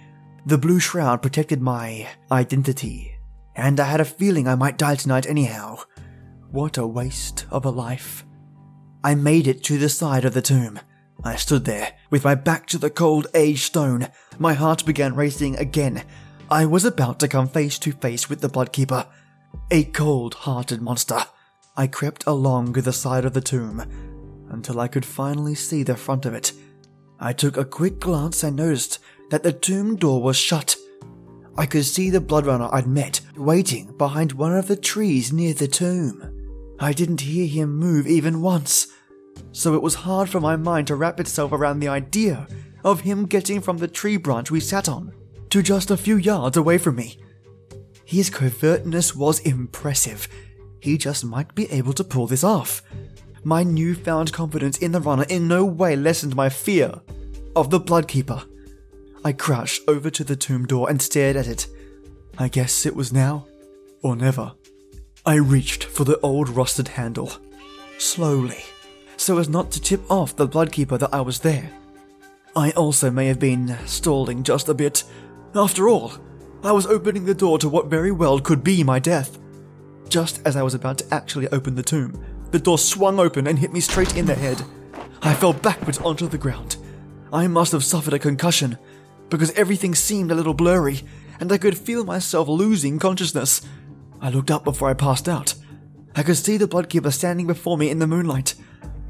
The 0.46 0.58
blue 0.58 0.82
shroud 0.82 1.22
protected 1.22 1.62
my 1.62 2.06
identity, 2.30 3.18
and 3.56 3.80
I 3.80 3.86
had 3.86 4.02
a 4.02 4.06
feeling 4.06 4.46
I 4.46 4.56
might 4.56 4.78
die 4.78 4.96
tonight 4.96 5.26
anyhow. 5.26 5.78
What 6.52 6.78
a 6.78 6.86
waste 6.86 7.46
of 7.50 7.64
a 7.64 7.70
life. 7.70 8.26
I 9.08 9.16
made 9.16 9.48
it 9.48 9.64
to 9.64 9.78
the 9.78 9.88
side 9.88 10.26
of 10.26 10.34
the 10.34 10.42
tomb. 10.42 10.82
I 11.24 11.38
stood 11.38 11.64
there, 11.64 11.94
with 12.10 12.26
my 12.26 12.36
back 12.36 12.68
to 12.68 12.78
the 12.78 12.90
cold 12.90 13.28
aged 13.34 13.64
stone. 13.64 14.10
My 14.38 14.54
heart 14.54 14.86
began 14.86 15.16
racing 15.16 15.56
again. 15.56 16.04
I 16.52 16.66
was 16.66 16.84
about 16.84 17.18
to 17.22 17.30
come 17.30 17.48
face 17.48 17.80
to 17.80 17.94
face 17.94 18.30
with 18.30 18.42
the 18.42 18.50
Bloodkeeper, 18.50 19.08
a 19.72 19.86
cold 19.86 20.34
hearted 20.34 20.82
monster. 20.82 21.22
I 21.78 21.88
crept 21.88 22.26
along 22.28 22.74
the 22.74 22.92
side 22.92 23.24
of 23.24 23.32
the 23.32 23.40
tomb 23.40 23.80
until 24.50 24.78
I 24.78 24.90
could 24.90 25.06
finally 25.06 25.56
see 25.56 25.84
the 25.84 25.96
front 25.96 26.26
of 26.26 26.34
it. 26.34 26.52
I 27.18 27.32
took 27.32 27.56
a 27.56 27.64
quick 27.64 28.02
glance 28.02 28.44
and 28.44 28.58
noticed 28.58 29.00
that 29.30 29.42
the 29.42 29.54
tomb 29.54 29.96
door 29.96 30.22
was 30.22 30.36
shut. 30.36 30.76
I 31.58 31.66
could 31.66 31.86
see 31.86 32.10
the 32.10 32.20
bloodrunner 32.20 32.70
I'd 32.74 32.88
met 32.88 33.22
waiting 33.38 33.96
behind 33.98 34.34
one 34.34 34.54
of 34.54 34.68
the 34.68 34.76
trees 34.76 35.32
near 35.32 35.54
the 35.54 35.70
tomb. 35.70 36.34
I 36.78 36.92
didn't 36.92 37.22
hear 37.22 37.48
him 37.48 37.74
move 37.74 38.06
even 38.06 38.42
once, 38.42 38.88
so 39.52 39.74
it 39.74 39.82
was 39.82 39.96
hard 39.96 40.30
for 40.30 40.40
my 40.40 40.56
mind 40.56 40.88
to 40.88 40.96
wrap 40.96 41.20
itself 41.20 41.52
around 41.52 41.80
the 41.80 41.88
idea 41.88 42.48
of 42.84 43.02
him 43.02 43.26
getting 43.26 43.62
from 43.62 43.78
the 43.78 43.88
tree 43.88 44.18
branch 44.18 44.52
we 44.52 44.60
sat 44.60 44.88
on 44.88 45.12
to 45.50 45.62
just 45.62 45.92
a 45.92 45.98
few 45.98 46.18
yards 46.18 46.58
away 46.58 46.78
from 46.78 46.96
me. 46.96 47.18
His 48.06 48.30
covertness 48.30 49.16
was 49.16 49.40
impressive. 49.40 50.28
He 50.80 50.98
just 50.98 51.26
might 51.26 51.54
be 51.56 51.70
able 51.72 51.94
to 51.94 52.04
pull 52.04 52.28
this 52.28 52.44
off. 52.44 52.82
My 53.44 53.64
newfound 53.64 54.32
confidence 54.34 54.78
in 54.78 54.92
the 54.92 55.02
runner 55.02 55.26
in 55.30 55.48
no 55.48 55.66
way 55.66 55.96
lessened 55.96 56.36
my 56.36 56.50
fear 56.50 57.02
of 57.56 57.70
the 57.70 57.80
Bloodkeeper. 57.80 58.46
I 59.24 59.34
crouched 59.34 59.82
over 59.88 60.10
to 60.10 60.24
the 60.24 60.36
tomb 60.36 60.66
door 60.66 60.90
and 60.90 61.02
stared 61.02 61.36
at 61.36 61.48
it. 61.48 61.68
I 62.38 62.48
guess 62.48 62.86
it 62.86 62.96
was 62.96 63.12
now 63.12 63.48
or 64.02 64.16
never. 64.16 64.54
I 65.26 65.36
reached 65.36 65.84
for 65.84 66.06
the 66.06 66.20
old 66.22 66.48
rusted 66.50 66.90
handle, 66.90 67.34
slowly, 67.98 68.64
so 69.18 69.38
as 69.38 69.50
not 69.50 69.72
to 69.72 69.82
tip 69.82 70.10
off 70.10 70.36
the 70.36 70.48
Bloodkeeper 70.48 70.98
that 71.00 71.14
I 71.14 71.22
was 71.22 71.40
there. 71.40 71.70
I 72.56 72.72
also 72.72 73.12
may 73.12 73.28
have 73.28 73.40
been 73.40 73.78
stalling 73.86 74.44
just 74.44 74.70
a 74.70 74.74
bit. 74.74 75.04
After 75.54 75.90
all, 75.90 76.14
I 76.64 76.72
was 76.72 76.88
opening 76.88 77.26
the 77.26 77.36
door 77.36 77.60
to 77.60 77.70
what 77.70 77.88
very 77.88 78.12
well 78.12 78.40
could 78.40 78.64
be 78.64 78.84
my 78.84 79.00
death. 79.00 79.38
Just 80.10 80.42
as 80.46 80.56
I 80.56 80.64
was 80.64 80.74
about 80.74 81.00
to 81.00 81.14
actually 81.14 81.48
open 81.50 81.76
the 81.76 81.84
tomb, 81.84 82.24
the 82.52 82.60
door 82.60 82.78
swung 82.78 83.20
open 83.20 83.48
and 83.48 83.60
hit 83.60 83.74
me 83.74 83.80
straight 83.80 84.16
in 84.16 84.26
the 84.26 84.36
head. 84.36 84.64
I 85.22 85.34
fell 85.34 85.54
backwards 85.54 85.98
onto 86.00 86.28
the 86.28 86.38
ground. 86.38 86.78
I 87.34 87.48
must 87.48 87.74
have 87.74 87.84
suffered 87.84 88.14
a 88.14 88.20
concussion, 88.20 88.78
because 89.30 89.52
everything 89.52 89.94
seemed 89.94 90.32
a 90.32 90.36
little 90.36 90.54
blurry, 90.54 91.02
and 91.40 91.52
I 91.52 91.58
could 91.58 91.78
feel 91.78 92.06
myself 92.06 92.48
losing 92.48 93.00
consciousness. 93.00 93.62
I 94.22 94.30
looked 94.30 94.52
up 94.52 94.64
before 94.64 94.90
I 94.90 94.94
passed 94.94 95.28
out. 95.28 95.54
I 96.16 96.24
could 96.24 96.38
see 96.38 96.58
the 96.58 96.68
Bloodkeeper 96.68 97.12
standing 97.12 97.46
before 97.46 97.78
me 97.78 97.90
in 97.90 98.00
the 98.00 98.08
moonlight. 98.08 98.56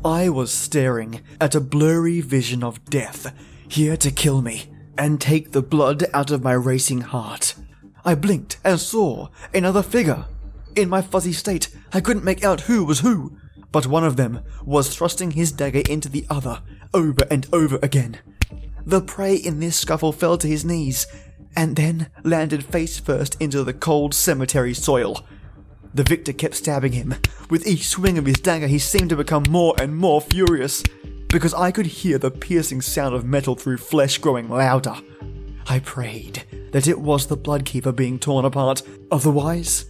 I 0.06 0.30
was 0.30 0.52
staring 0.52 1.22
at 1.42 1.56
a 1.56 1.60
blurry 1.60 2.22
vision 2.22 2.64
of 2.64 2.84
death, 2.86 3.34
here 3.68 3.98
to 3.98 4.12
kill 4.12 4.42
me 4.42 4.72
and 4.98 5.20
take 5.20 5.52
the 5.52 5.62
blood 5.62 6.06
out 6.14 6.32
of 6.32 6.44
my 6.44 6.54
racing 6.54 7.02
heart. 7.02 7.56
I 8.06 8.16
blinked 8.16 8.58
and 8.64 8.80
saw 8.80 9.30
another 9.54 9.84
figure. 9.84 10.26
In 10.76 10.88
my 10.88 11.02
fuzzy 11.02 11.34
state, 11.34 11.70
I 11.92 12.00
couldn't 12.00 12.24
make 12.24 12.44
out 12.44 12.62
who 12.62 12.86
was 12.86 13.00
who, 13.00 13.38
but 13.72 13.88
one 13.88 14.04
of 14.04 14.16
them 14.16 14.42
was 14.64 14.96
thrusting 14.96 15.32
his 15.32 15.52
dagger 15.52 15.82
into 15.90 16.10
the 16.10 16.26
other, 16.30 16.62
over 16.94 17.26
and 17.30 17.48
over 17.52 17.80
again. 17.82 18.20
The 18.86 19.02
prey 19.02 19.36
in 19.36 19.60
this 19.60 19.76
scuffle 19.76 20.14
fell 20.14 20.38
to 20.38 20.48
his 20.48 20.64
knees, 20.64 21.08
and 21.56 21.76
then 21.76 22.10
landed 22.24 22.64
face 22.64 23.00
first 23.00 23.36
into 23.42 23.64
the 23.64 23.74
cold 23.74 24.14
cemetery 24.14 24.74
soil. 24.74 25.26
The 25.98 26.04
victor 26.04 26.32
kept 26.32 26.54
stabbing 26.54 26.92
him. 26.92 27.16
With 27.50 27.66
each 27.66 27.88
swing 27.88 28.20
of 28.20 28.28
his 28.28 28.40
dagger, 28.40 28.68
he 28.68 28.78
seemed 28.78 29.10
to 29.10 29.16
become 29.16 29.46
more 29.50 29.74
and 29.82 29.98
more 29.98 30.22
furious, 30.22 30.84
because 31.28 31.56
I 31.56 31.72
could 31.72 31.88
hear 31.88 32.20
the 32.20 32.30
piercing 32.30 32.82
sound 32.82 33.16
of 33.16 33.26
metal 33.26 33.56
through 33.56 33.78
flesh 33.78 34.20
growing 34.20 34.48
louder. 34.48 34.94
I 35.66 35.80
prayed 35.80 36.44
that 36.72 36.88
it 36.88 37.00
was 37.00 37.26
the 37.26 37.36
Bloodkeeper 37.36 37.96
being 37.96 38.20
torn 38.20 38.46
apart, 38.46 38.84
otherwise, 39.10 39.86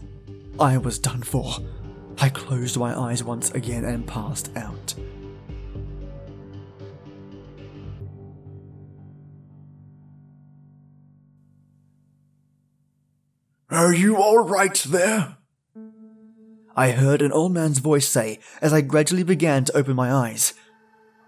I 0.58 0.78
was 0.78 0.98
done 0.98 1.24
for. 1.24 1.56
I 2.20 2.30
closed 2.30 2.78
my 2.78 2.98
eyes 2.98 3.22
once 3.22 3.52
again 3.52 3.84
and 3.84 4.08
passed 4.08 4.50
out. 4.56 4.96
Are 13.70 13.94
you 13.94 14.16
all 14.16 14.40
right 14.40 14.82
there? 14.88 15.37
I 16.78 16.92
heard 16.92 17.24
an 17.24 17.32
old 17.32 17.54
man's 17.54 17.80
voice 17.80 18.08
say 18.08 18.40
as 18.62 18.72
I 18.72 18.82
gradually 18.82 19.24
began 19.24 19.66
to 19.66 19.76
open 19.76 19.96
my 19.96 20.14
eyes. 20.14 20.54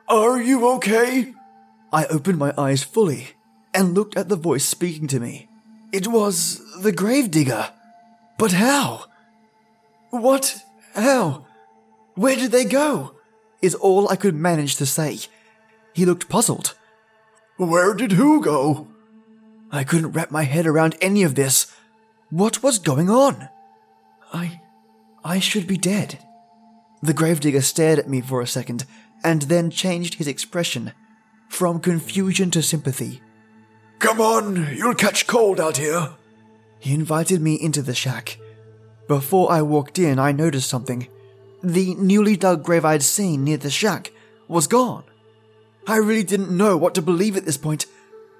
Are 0.07 0.39
you 0.39 0.69
okay? 0.75 1.33
I 1.91 2.05
opened 2.05 2.37
my 2.37 2.53
eyes 2.55 2.83
fully 2.83 3.29
and 3.73 3.95
looked 3.95 4.15
at 4.15 4.29
the 4.29 4.35
voice 4.35 4.63
speaking 4.63 5.07
to 5.07 5.19
me. 5.19 5.49
It 5.91 6.05
was 6.05 6.61
the 6.83 6.91
gravedigger. 6.91 7.71
But 8.37 8.51
how? 8.51 9.05
What? 10.11 10.55
How? 10.93 11.47
Where 12.13 12.35
did 12.35 12.51
they 12.51 12.65
go? 12.65 13.15
Is 13.59 13.73
all 13.73 14.07
I 14.07 14.15
could 14.17 14.35
manage 14.35 14.75
to 14.75 14.85
say. 14.85 15.17
He 15.93 16.05
looked 16.05 16.29
puzzled. 16.29 16.75
Where 17.57 17.95
did 17.95 18.13
who 18.13 18.41
go? 18.41 18.87
I 19.71 19.83
couldn't 19.83 20.11
wrap 20.11 20.29
my 20.29 20.43
head 20.43 20.67
around 20.67 20.95
any 21.01 21.23
of 21.23 21.33
this. 21.33 21.75
What 22.29 22.61
was 22.61 22.77
going 22.77 23.09
on? 23.09 23.49
I. 24.31 24.58
I 25.23 25.39
should 25.39 25.67
be 25.67 25.77
dead. 25.77 26.19
The 27.01 27.13
gravedigger 27.13 27.61
stared 27.61 27.99
at 27.99 28.09
me 28.09 28.21
for 28.21 28.41
a 28.41 28.47
second 28.47 28.85
and 29.23 29.43
then 29.43 29.69
changed 29.69 30.15
his 30.15 30.27
expression 30.27 30.93
from 31.49 31.79
confusion 31.79 32.51
to 32.51 32.61
sympathy. 32.61 33.21
Come 33.99 34.21
on, 34.21 34.75
you'll 34.75 34.95
catch 34.95 35.27
cold 35.27 35.59
out 35.59 35.77
here. 35.77 36.11
He 36.79 36.93
invited 36.93 37.41
me 37.41 37.55
into 37.55 37.81
the 37.81 37.93
shack. 37.93 38.37
Before 39.07 39.51
I 39.51 39.61
walked 39.61 39.99
in, 39.99 40.19
I 40.19 40.31
noticed 40.31 40.69
something. 40.69 41.07
The 41.61 41.95
newly 41.95 42.37
dug 42.37 42.63
grave 42.63 42.85
I'd 42.85 43.03
seen 43.03 43.43
near 43.43 43.57
the 43.57 43.69
shack 43.69 44.11
was 44.47 44.67
gone. 44.67 45.03
I 45.87 45.97
really 45.97 46.23
didn't 46.23 46.55
know 46.55 46.77
what 46.77 46.95
to 46.95 47.01
believe 47.01 47.35
at 47.35 47.45
this 47.45 47.57
point, 47.57 47.85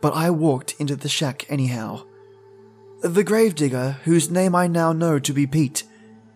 but 0.01 0.13
I 0.13 0.29
walked 0.29 0.75
into 0.79 0.95
the 0.95 1.09
shack 1.09 1.45
anyhow. 1.49 2.03
The 3.01 3.23
gravedigger, 3.23 3.97
whose 4.03 4.29
name 4.29 4.55
I 4.55 4.67
now 4.67 4.93
know 4.93 5.19
to 5.19 5.33
be 5.33 5.47
Pete, 5.47 5.83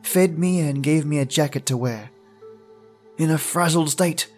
fed 0.03 0.37
me 0.37 0.59
and 0.59 0.83
gave 0.83 1.05
me 1.05 1.19
a 1.19 1.25
jacket 1.25 1.65
to 1.67 1.77
wear. 1.77 2.11
In 3.17 3.29
a 3.29 3.37
frazzled 3.37 3.89
state, 3.89 4.31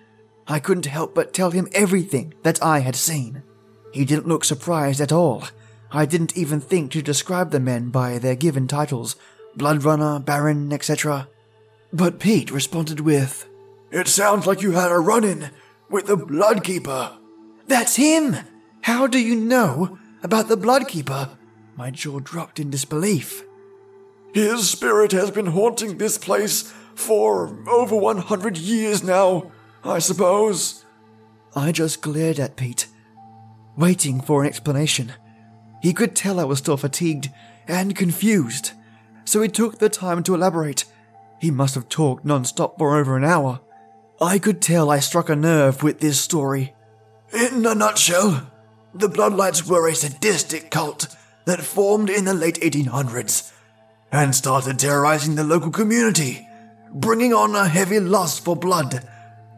I 0.47 0.60
couldn't 0.60 0.86
help 0.86 1.15
but 1.15 1.34
tell 1.34 1.51
him 1.51 1.67
everything 1.73 2.34
that 2.43 2.62
I 2.63 2.80
had 2.80 2.95
seen. 2.95 3.43
He 3.91 4.06
didn't 4.06 4.28
look 4.28 4.43
surprised 4.43 5.01
at 5.01 5.12
all. 5.12 5.45
I 5.91 6.06
didn't 6.06 6.38
even 6.38 6.60
think 6.60 6.91
to 6.91 7.01
describe 7.01 7.51
the 7.51 7.60
men 7.60 7.89
by 7.89 8.17
their 8.17 8.36
given 8.36 8.67
titles 8.67 9.15
Bloodrunner, 9.58 10.23
Baron, 10.23 10.73
etc. 10.73 11.30
But 11.93 12.19
Pete 12.19 12.51
responded 12.51 12.99
with, 12.99 13.47
It 13.91 14.08
sounds 14.10 14.45
like 14.45 14.62
you 14.62 14.71
had 14.71 14.91
a 14.91 14.99
run 14.99 15.23
in 15.23 15.49
with 15.89 16.08
the 16.08 16.17
Bloodkeeper. 16.17 17.17
That's 17.67 17.95
him! 17.95 18.36
How 18.82 19.08
do 19.08 19.17
you 19.17 19.36
know 19.36 19.97
about 20.21 20.49
the 20.49 20.58
Bloodkeeper? 20.58 21.38
My 21.75 21.89
jaw 21.89 22.19
dropped 22.19 22.60
in 22.60 22.69
disbelief. 22.69 23.43
His 24.36 24.69
spirit 24.69 25.13
has 25.13 25.32
been 25.32 25.45
haunting 25.45 25.98
this 25.98 26.17
place 26.17 26.74
for 26.93 27.58
over 27.69 27.95
100 27.95 28.58
years 28.58 29.02
now, 29.02 29.50
I 29.82 30.00
suppose. 30.00 30.84
I 31.56 31.71
just 31.71 32.02
glared 32.02 32.38
at 32.38 32.58
Pete, 32.58 32.88
waiting 33.78 34.19
for 34.19 34.43
an 34.43 34.50
explanation. 34.50 35.13
He 35.82 35.93
could 35.93 36.17
tell 36.17 36.38
I 36.38 36.43
was 36.43 36.60
still 36.60 36.76
fatigued 36.76 37.32
and 37.65 37.95
confused, 37.95 38.71
so 39.24 39.41
he 39.41 39.48
took 39.48 39.78
the 39.78 39.88
time 39.88 40.21
to 40.24 40.36
elaborate. 40.36 40.84
He 41.39 41.50
must 41.50 41.76
have 41.76 41.88
talked 41.88 42.26
non 42.26 42.43
stop 42.43 42.78
for 42.78 42.98
over 42.98 43.15
an 43.15 43.24
hour. 43.24 43.62
I 44.19 44.38
could 44.38 44.62
tell 44.62 44.89
I 44.89 45.00
struck 45.00 45.30
a 45.30 45.36
nerve 45.38 45.82
with 45.82 46.02
this 46.02 46.19
story. 46.19 46.76
In 47.32 47.65
a 47.65 47.74
nutshell, 47.74 48.52
the 48.93 49.08
Bloodlights 49.08 49.65
were 49.65 49.88
a 49.88 49.95
sadistic 49.95 50.71
cult 50.71 51.08
that 51.45 51.62
formed 51.62 52.10
in 52.10 52.26
the 52.26 52.34
late 52.34 52.60
1800s 52.60 53.54
and 54.12 54.34
started 54.36 54.80
terrorizing 54.80 55.36
the 55.36 55.44
local 55.44 55.72
community, 55.72 56.48
bringing 56.91 57.34
on 57.34 57.56
a 57.56 57.68
heavy 57.68 58.00
lust 58.00 58.44
for 58.44 58.56
blood. 58.56 59.08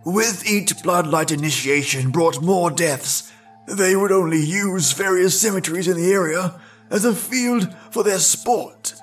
With 0.06 0.48
each 0.48 0.74
Bloodlight 0.78 1.32
initiation 1.32 2.12
brought 2.12 2.42
more 2.42 2.72
deaths. 2.72 3.32
They 3.68 3.96
would 3.96 4.12
only 4.12 4.40
use 4.40 4.94
various 4.94 5.40
cemeteries 5.40 5.88
in 5.88 5.98
the 5.98 6.12
area 6.12 6.60
as 6.90 7.04
a 7.04 7.14
field 7.14 7.76
for 7.92 8.04
their 8.04 8.20
sport, 8.20 8.94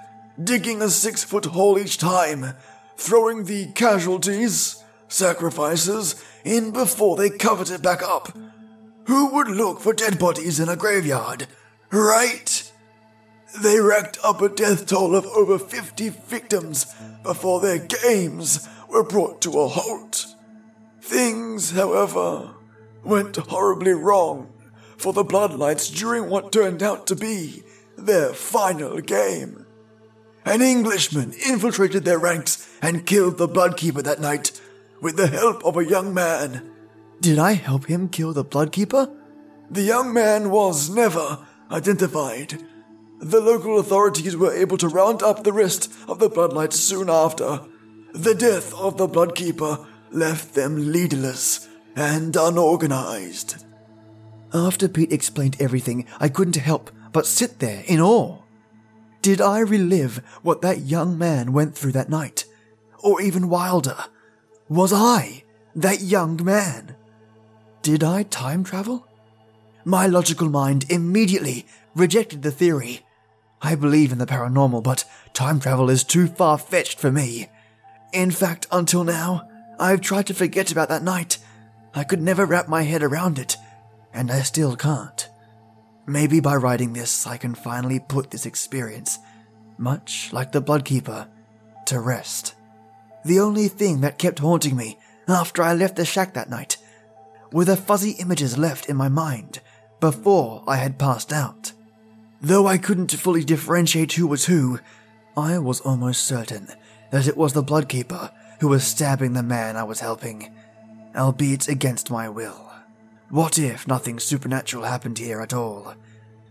digging 0.42 0.80
a 0.80 0.88
six 0.88 1.22
foot 1.22 1.44
hole 1.44 1.78
each 1.78 1.98
time, 1.98 2.54
throwing 2.96 3.44
the 3.44 3.66
casualties, 3.72 4.82
sacrifices, 5.08 6.24
in 6.44 6.70
before 6.70 7.16
they 7.16 7.30
covered 7.30 7.70
it 7.70 7.82
back 7.82 8.02
up. 8.02 8.36
Who 9.06 9.34
would 9.34 9.48
look 9.48 9.80
for 9.80 9.92
dead 9.92 10.18
bodies 10.18 10.58
in 10.58 10.70
a 10.70 10.76
graveyard? 10.76 11.46
Right? 11.90 12.63
They 13.62 13.78
racked 13.80 14.18
up 14.24 14.40
a 14.42 14.48
death 14.48 14.86
toll 14.86 15.14
of 15.14 15.26
over 15.26 15.58
50 15.58 16.08
victims 16.08 16.86
before 17.22 17.60
their 17.60 17.78
games 17.78 18.68
were 18.88 19.04
brought 19.04 19.40
to 19.42 19.60
a 19.60 19.68
halt. 19.68 20.26
Things, 21.00 21.70
however, 21.70 22.54
went 23.04 23.36
horribly 23.36 23.92
wrong 23.92 24.52
for 24.96 25.12
the 25.12 25.24
Bloodlights 25.24 25.94
during 25.94 26.28
what 26.28 26.50
turned 26.50 26.82
out 26.82 27.06
to 27.06 27.16
be 27.16 27.62
their 27.96 28.32
final 28.32 29.00
game. 29.00 29.66
An 30.44 30.60
Englishman 30.60 31.32
infiltrated 31.46 32.04
their 32.04 32.18
ranks 32.18 32.68
and 32.82 33.06
killed 33.06 33.38
the 33.38 33.48
Bloodkeeper 33.48 34.02
that 34.02 34.20
night 34.20 34.60
with 35.00 35.16
the 35.16 35.28
help 35.28 35.64
of 35.64 35.76
a 35.76 35.84
young 35.84 36.12
man. 36.12 36.70
Did 37.20 37.38
I 37.38 37.52
help 37.52 37.86
him 37.86 38.08
kill 38.08 38.32
the 38.32 38.44
Bloodkeeper? 38.44 39.14
The 39.70 39.82
young 39.82 40.12
man 40.12 40.50
was 40.50 40.90
never 40.90 41.46
identified. 41.70 42.62
The 43.20 43.40
local 43.40 43.78
authorities 43.78 44.36
were 44.36 44.52
able 44.52 44.76
to 44.78 44.88
round 44.88 45.22
up 45.22 45.44
the 45.44 45.52
rest 45.52 45.92
of 46.08 46.18
the 46.18 46.28
Bloodlights 46.28 46.74
soon 46.74 47.08
after. 47.08 47.60
The 48.12 48.34
death 48.34 48.74
of 48.74 48.96
the 48.96 49.08
Bloodkeeper 49.08 49.86
left 50.10 50.54
them 50.54 50.92
leaderless 50.92 51.68
and 51.96 52.36
unorganized. 52.36 53.64
After 54.52 54.88
Pete 54.88 55.12
explained 55.12 55.56
everything, 55.58 56.06
I 56.20 56.28
couldn't 56.28 56.56
help 56.56 56.90
but 57.12 57.26
sit 57.26 57.58
there 57.58 57.82
in 57.86 58.00
awe. 58.00 58.38
Did 59.22 59.40
I 59.40 59.60
relive 59.60 60.16
what 60.42 60.60
that 60.62 60.80
young 60.80 61.16
man 61.16 61.52
went 61.52 61.74
through 61.74 61.92
that 61.92 62.10
night? 62.10 62.44
Or 63.02 63.20
even 63.22 63.48
wilder, 63.48 63.96
was 64.68 64.92
I 64.92 65.44
that 65.74 66.02
young 66.02 66.42
man? 66.44 66.96
Did 67.82 68.04
I 68.04 68.24
time 68.24 68.64
travel? 68.64 69.06
My 69.86 70.06
logical 70.06 70.48
mind 70.48 70.86
immediately 70.88 71.66
rejected 71.94 72.42
the 72.42 72.50
theory. 72.50 73.04
I 73.60 73.74
believe 73.74 74.12
in 74.12 74.18
the 74.18 74.26
paranormal, 74.26 74.82
but 74.82 75.04
time 75.34 75.60
travel 75.60 75.90
is 75.90 76.04
too 76.04 76.26
far 76.26 76.56
fetched 76.56 76.98
for 76.98 77.12
me. 77.12 77.48
In 78.12 78.30
fact, 78.30 78.66
until 78.72 79.04
now, 79.04 79.46
I've 79.78 80.00
tried 80.00 80.26
to 80.28 80.34
forget 80.34 80.72
about 80.72 80.88
that 80.88 81.02
night. 81.02 81.38
I 81.94 82.04
could 82.04 82.22
never 82.22 82.46
wrap 82.46 82.66
my 82.66 82.82
head 82.82 83.02
around 83.02 83.38
it, 83.38 83.56
and 84.12 84.30
I 84.30 84.40
still 84.40 84.74
can't. 84.74 85.28
Maybe 86.06 86.40
by 86.40 86.56
writing 86.56 86.94
this, 86.94 87.26
I 87.26 87.36
can 87.36 87.54
finally 87.54 88.00
put 88.00 88.30
this 88.30 88.46
experience, 88.46 89.18
much 89.76 90.32
like 90.32 90.52
the 90.52 90.62
Bloodkeeper, 90.62 91.28
to 91.86 92.00
rest. 92.00 92.54
The 93.24 93.40
only 93.40 93.68
thing 93.68 94.00
that 94.00 94.18
kept 94.18 94.38
haunting 94.38 94.76
me 94.76 94.98
after 95.28 95.62
I 95.62 95.74
left 95.74 95.96
the 95.96 96.04
shack 96.04 96.34
that 96.34 96.50
night 96.50 96.78
were 97.52 97.64
the 97.64 97.76
fuzzy 97.76 98.12
images 98.12 98.58
left 98.58 98.88
in 98.88 98.96
my 98.96 99.08
mind 99.08 99.60
before 100.04 100.62
I 100.66 100.76
had 100.76 100.98
passed 100.98 101.32
out. 101.32 101.72
Though 102.42 102.66
I 102.66 102.76
couldn't 102.76 103.10
fully 103.12 103.42
differentiate 103.42 104.12
who 104.12 104.26
was 104.26 104.44
who, 104.44 104.78
I 105.34 105.56
was 105.56 105.80
almost 105.80 106.24
certain 106.26 106.68
that 107.10 107.26
it 107.26 107.38
was 107.38 107.54
the 107.54 107.62
Bloodkeeper 107.62 108.30
who 108.60 108.68
was 108.68 108.84
stabbing 108.84 109.32
the 109.32 109.42
man 109.42 109.78
I 109.78 109.82
was 109.82 110.00
helping, 110.00 110.54
albeit 111.16 111.68
against 111.68 112.10
my 112.10 112.28
will. 112.28 112.70
What 113.30 113.58
if 113.58 113.88
nothing 113.88 114.18
supernatural 114.18 114.84
happened 114.84 115.16
here 115.16 115.40
at 115.40 115.54
all, 115.54 115.94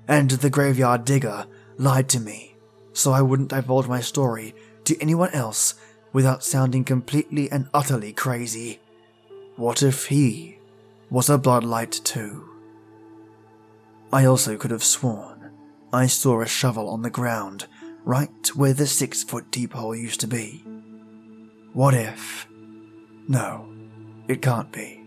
and 0.08 0.32
the 0.32 0.50
graveyard 0.50 1.06
digger 1.06 1.46
lied 1.78 2.10
to 2.10 2.20
me, 2.20 2.56
so 2.92 3.12
I 3.12 3.22
wouldn't 3.22 3.50
divulge 3.50 3.88
my 3.88 4.02
story 4.02 4.56
to 4.86 5.00
anyone 5.00 5.30
else 5.30 5.76
without 6.12 6.44
sounding 6.44 6.86
completely 6.86 7.52
and 7.52 7.70
utterly 7.72 8.14
crazy? 8.14 8.80
What 9.58 9.84
if 9.84 10.08
he 10.08 10.58
was 11.12 11.30
a 11.30 11.38
bloodlight 11.38 12.04
too? 12.04 12.53
I 14.14 14.26
also 14.26 14.58
could 14.58 14.70
have 14.70 14.84
sworn 14.84 15.52
I 15.92 16.06
saw 16.06 16.42
a 16.42 16.48
shovel 16.48 16.88
on 16.90 17.02
the 17.02 17.10
ground 17.10 17.68
right 18.04 18.56
where 18.56 18.74
the 18.74 18.86
six 18.86 19.24
foot 19.24 19.50
deep 19.50 19.74
hole 19.74 19.96
used 19.96 20.20
to 20.22 20.28
be. 20.28 20.64
What 21.74 21.96
if? 21.96 22.48
No, 23.28 23.74
it 24.28 24.42
can't 24.42 24.72
be. 24.72 25.04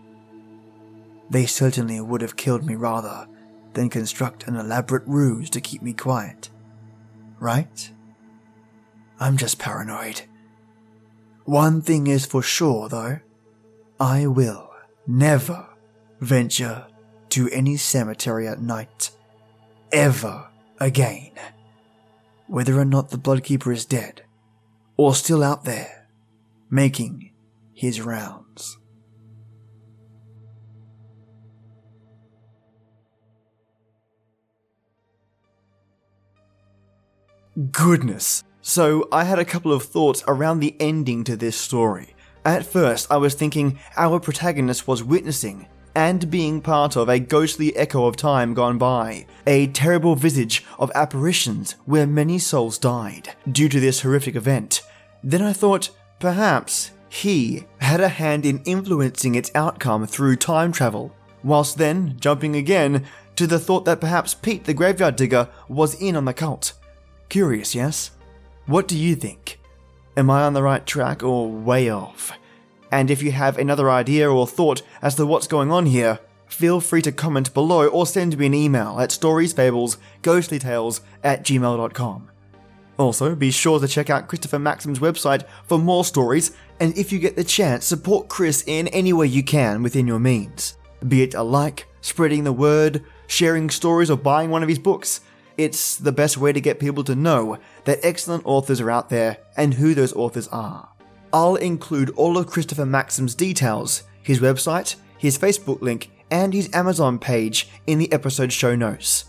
They 1.29 1.45
certainly 1.45 2.01
would 2.01 2.21
have 2.21 2.35
killed 2.35 2.65
me 2.65 2.75
rather 2.75 3.27
than 3.73 3.89
construct 3.89 4.45
an 4.45 4.57
elaborate 4.57 5.03
ruse 5.05 5.49
to 5.51 5.61
keep 5.61 5.81
me 5.81 5.93
quiet. 5.93 6.49
Right? 7.39 7.91
I'm 9.19 9.37
just 9.37 9.57
paranoid. 9.57 10.23
One 11.45 11.81
thing 11.81 12.07
is 12.07 12.25
for 12.25 12.41
sure, 12.41 12.89
though. 12.89 13.19
I 13.99 14.27
will 14.27 14.69
never 15.05 15.67
venture 16.19 16.87
to 17.29 17.49
any 17.49 17.77
cemetery 17.77 18.47
at 18.47 18.61
night. 18.61 19.11
Ever 19.91 20.49
again. 20.79 21.31
Whether 22.47 22.79
or 22.79 22.85
not 22.85 23.09
the 23.09 23.17
Bloodkeeper 23.17 23.73
is 23.73 23.85
dead, 23.85 24.23
or 24.95 25.13
still 25.13 25.43
out 25.43 25.65
there, 25.65 26.07
making 26.69 27.31
his 27.73 28.01
rounds. 28.01 28.77
Goodness. 37.71 38.43
So, 38.61 39.07
I 39.11 39.23
had 39.23 39.39
a 39.39 39.45
couple 39.45 39.73
of 39.73 39.83
thoughts 39.83 40.23
around 40.27 40.59
the 40.59 40.75
ending 40.79 41.23
to 41.23 41.35
this 41.35 41.57
story. 41.57 42.15
At 42.45 42.65
first, 42.65 43.11
I 43.11 43.17
was 43.17 43.33
thinking 43.33 43.79
our 43.95 44.19
protagonist 44.19 44.87
was 44.87 45.03
witnessing 45.03 45.67
and 45.97 46.29
being 46.29 46.61
part 46.61 46.95
of 46.95 47.09
a 47.09 47.17
ghostly 47.17 47.75
echo 47.75 48.05
of 48.05 48.15
time 48.15 48.53
gone 48.53 48.77
by, 48.77 49.25
a 49.47 49.65
terrible 49.65 50.15
visage 50.15 50.63
of 50.77 50.91
apparitions 50.93 51.71
where 51.85 52.05
many 52.05 52.37
souls 52.37 52.77
died 52.77 53.33
due 53.51 53.67
to 53.67 53.79
this 53.79 54.01
horrific 54.01 54.35
event. 54.35 54.83
Then 55.23 55.41
I 55.41 55.53
thought, 55.53 55.89
perhaps 56.19 56.91
he 57.09 57.65
had 57.79 57.99
a 57.99 58.09
hand 58.09 58.45
in 58.45 58.61
influencing 58.63 59.33
its 59.33 59.49
outcome 59.55 60.05
through 60.05 60.35
time 60.35 60.71
travel, 60.71 61.15
whilst 61.43 61.79
then 61.79 62.15
jumping 62.19 62.55
again 62.55 63.03
to 63.35 63.47
the 63.47 63.57
thought 63.57 63.85
that 63.85 63.99
perhaps 63.99 64.35
Pete 64.35 64.65
the 64.65 64.75
graveyard 64.75 65.15
digger 65.15 65.49
was 65.67 65.99
in 65.99 66.15
on 66.15 66.25
the 66.25 66.33
cult. 66.33 66.73
Curious, 67.27 67.73
yes? 67.73 68.11
What 68.67 68.87
do 68.87 68.95
you 68.95 69.15
think? 69.15 69.59
Am 70.15 70.29
I 70.29 70.43
on 70.43 70.53
the 70.53 70.61
right 70.61 70.85
track 70.85 71.23
or 71.23 71.49
way 71.49 71.89
off? 71.89 72.37
And 72.91 73.11
if 73.11 73.21
you 73.21 73.31
have 73.31 73.57
another 73.57 73.89
idea 73.89 74.29
or 74.31 74.47
thought 74.47 74.81
as 75.01 75.15
to 75.15 75.25
what's 75.25 75.47
going 75.47 75.71
on 75.71 75.87
here, 75.87 76.19
feel 76.47 76.79
free 76.79 77.01
to 77.01 77.11
comment 77.11 77.53
below 77.53 77.87
or 77.87 78.05
send 78.05 78.37
me 78.37 78.45
an 78.45 78.53
email 78.53 78.99
at 78.99 79.09
storiesfablesghostlytales 79.09 81.01
at 81.23 81.43
gmail.com. 81.43 82.29
Also, 82.97 83.35
be 83.35 83.51
sure 83.51 83.79
to 83.79 83.87
check 83.87 84.09
out 84.09 84.27
Christopher 84.27 84.57
Maxim's 84.57 84.99
website 84.99 85.43
for 85.65 85.77
more 85.77 86.03
stories, 86.03 86.51
and 86.79 86.97
if 86.97 87.11
you 87.11 87.19
get 87.19 87.35
the 87.35 87.43
chance, 87.43 87.85
support 87.85 88.27
Chris 88.27 88.63
in 88.65 88.87
any 88.87 89.13
way 89.13 89.27
you 89.27 89.43
can 89.43 89.83
within 89.83 90.07
your 90.07 90.19
means. 90.19 90.77
Be 91.07 91.21
it 91.21 91.35
a 91.35 91.43
like, 91.43 91.87
spreading 92.01 92.43
the 92.43 92.51
word, 92.51 93.03
sharing 93.27 93.69
stories, 93.69 94.09
or 94.09 94.17
buying 94.17 94.49
one 94.49 94.63
of 94.63 94.69
his 94.69 94.79
books. 94.79 95.21
It's 95.57 95.95
the 95.95 96.11
best 96.11 96.37
way 96.37 96.53
to 96.53 96.61
get 96.61 96.79
people 96.79 97.03
to 97.03 97.15
know 97.15 97.59
that 97.85 97.99
excellent 98.01 98.45
authors 98.45 98.81
are 98.81 98.89
out 98.89 99.09
there 99.09 99.37
and 99.55 99.75
who 99.75 99.93
those 99.93 100.13
authors 100.13 100.47
are. 100.47 100.89
I'll 101.37 101.53
include 101.57 102.09
all 102.15 102.35
of 102.35 102.47
Christopher 102.47 102.87
Maxim's 102.87 103.35
details, 103.35 104.01
his 104.23 104.39
website, 104.39 104.95
his 105.19 105.37
Facebook 105.37 105.81
link, 105.83 106.09
and 106.31 106.51
his 106.51 106.67
Amazon 106.73 107.19
page 107.19 107.69
in 107.85 107.99
the 107.99 108.11
episode 108.11 108.51
show 108.51 108.75
notes. 108.75 109.25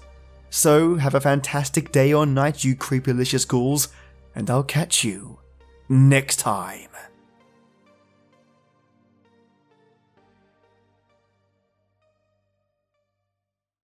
So, 0.49 0.95
have 0.95 1.15
a 1.15 1.21
fantastic 1.21 1.93
day 1.93 2.15
or 2.15 2.25
night, 2.25 2.65
you 2.65 2.75
creepylicious 2.77 3.47
ghouls, 3.47 3.89
and 4.35 4.49
I'll 4.49 4.63
catch 4.63 5.05
you 5.05 5.41
next 5.91 6.37
time. 6.37 6.88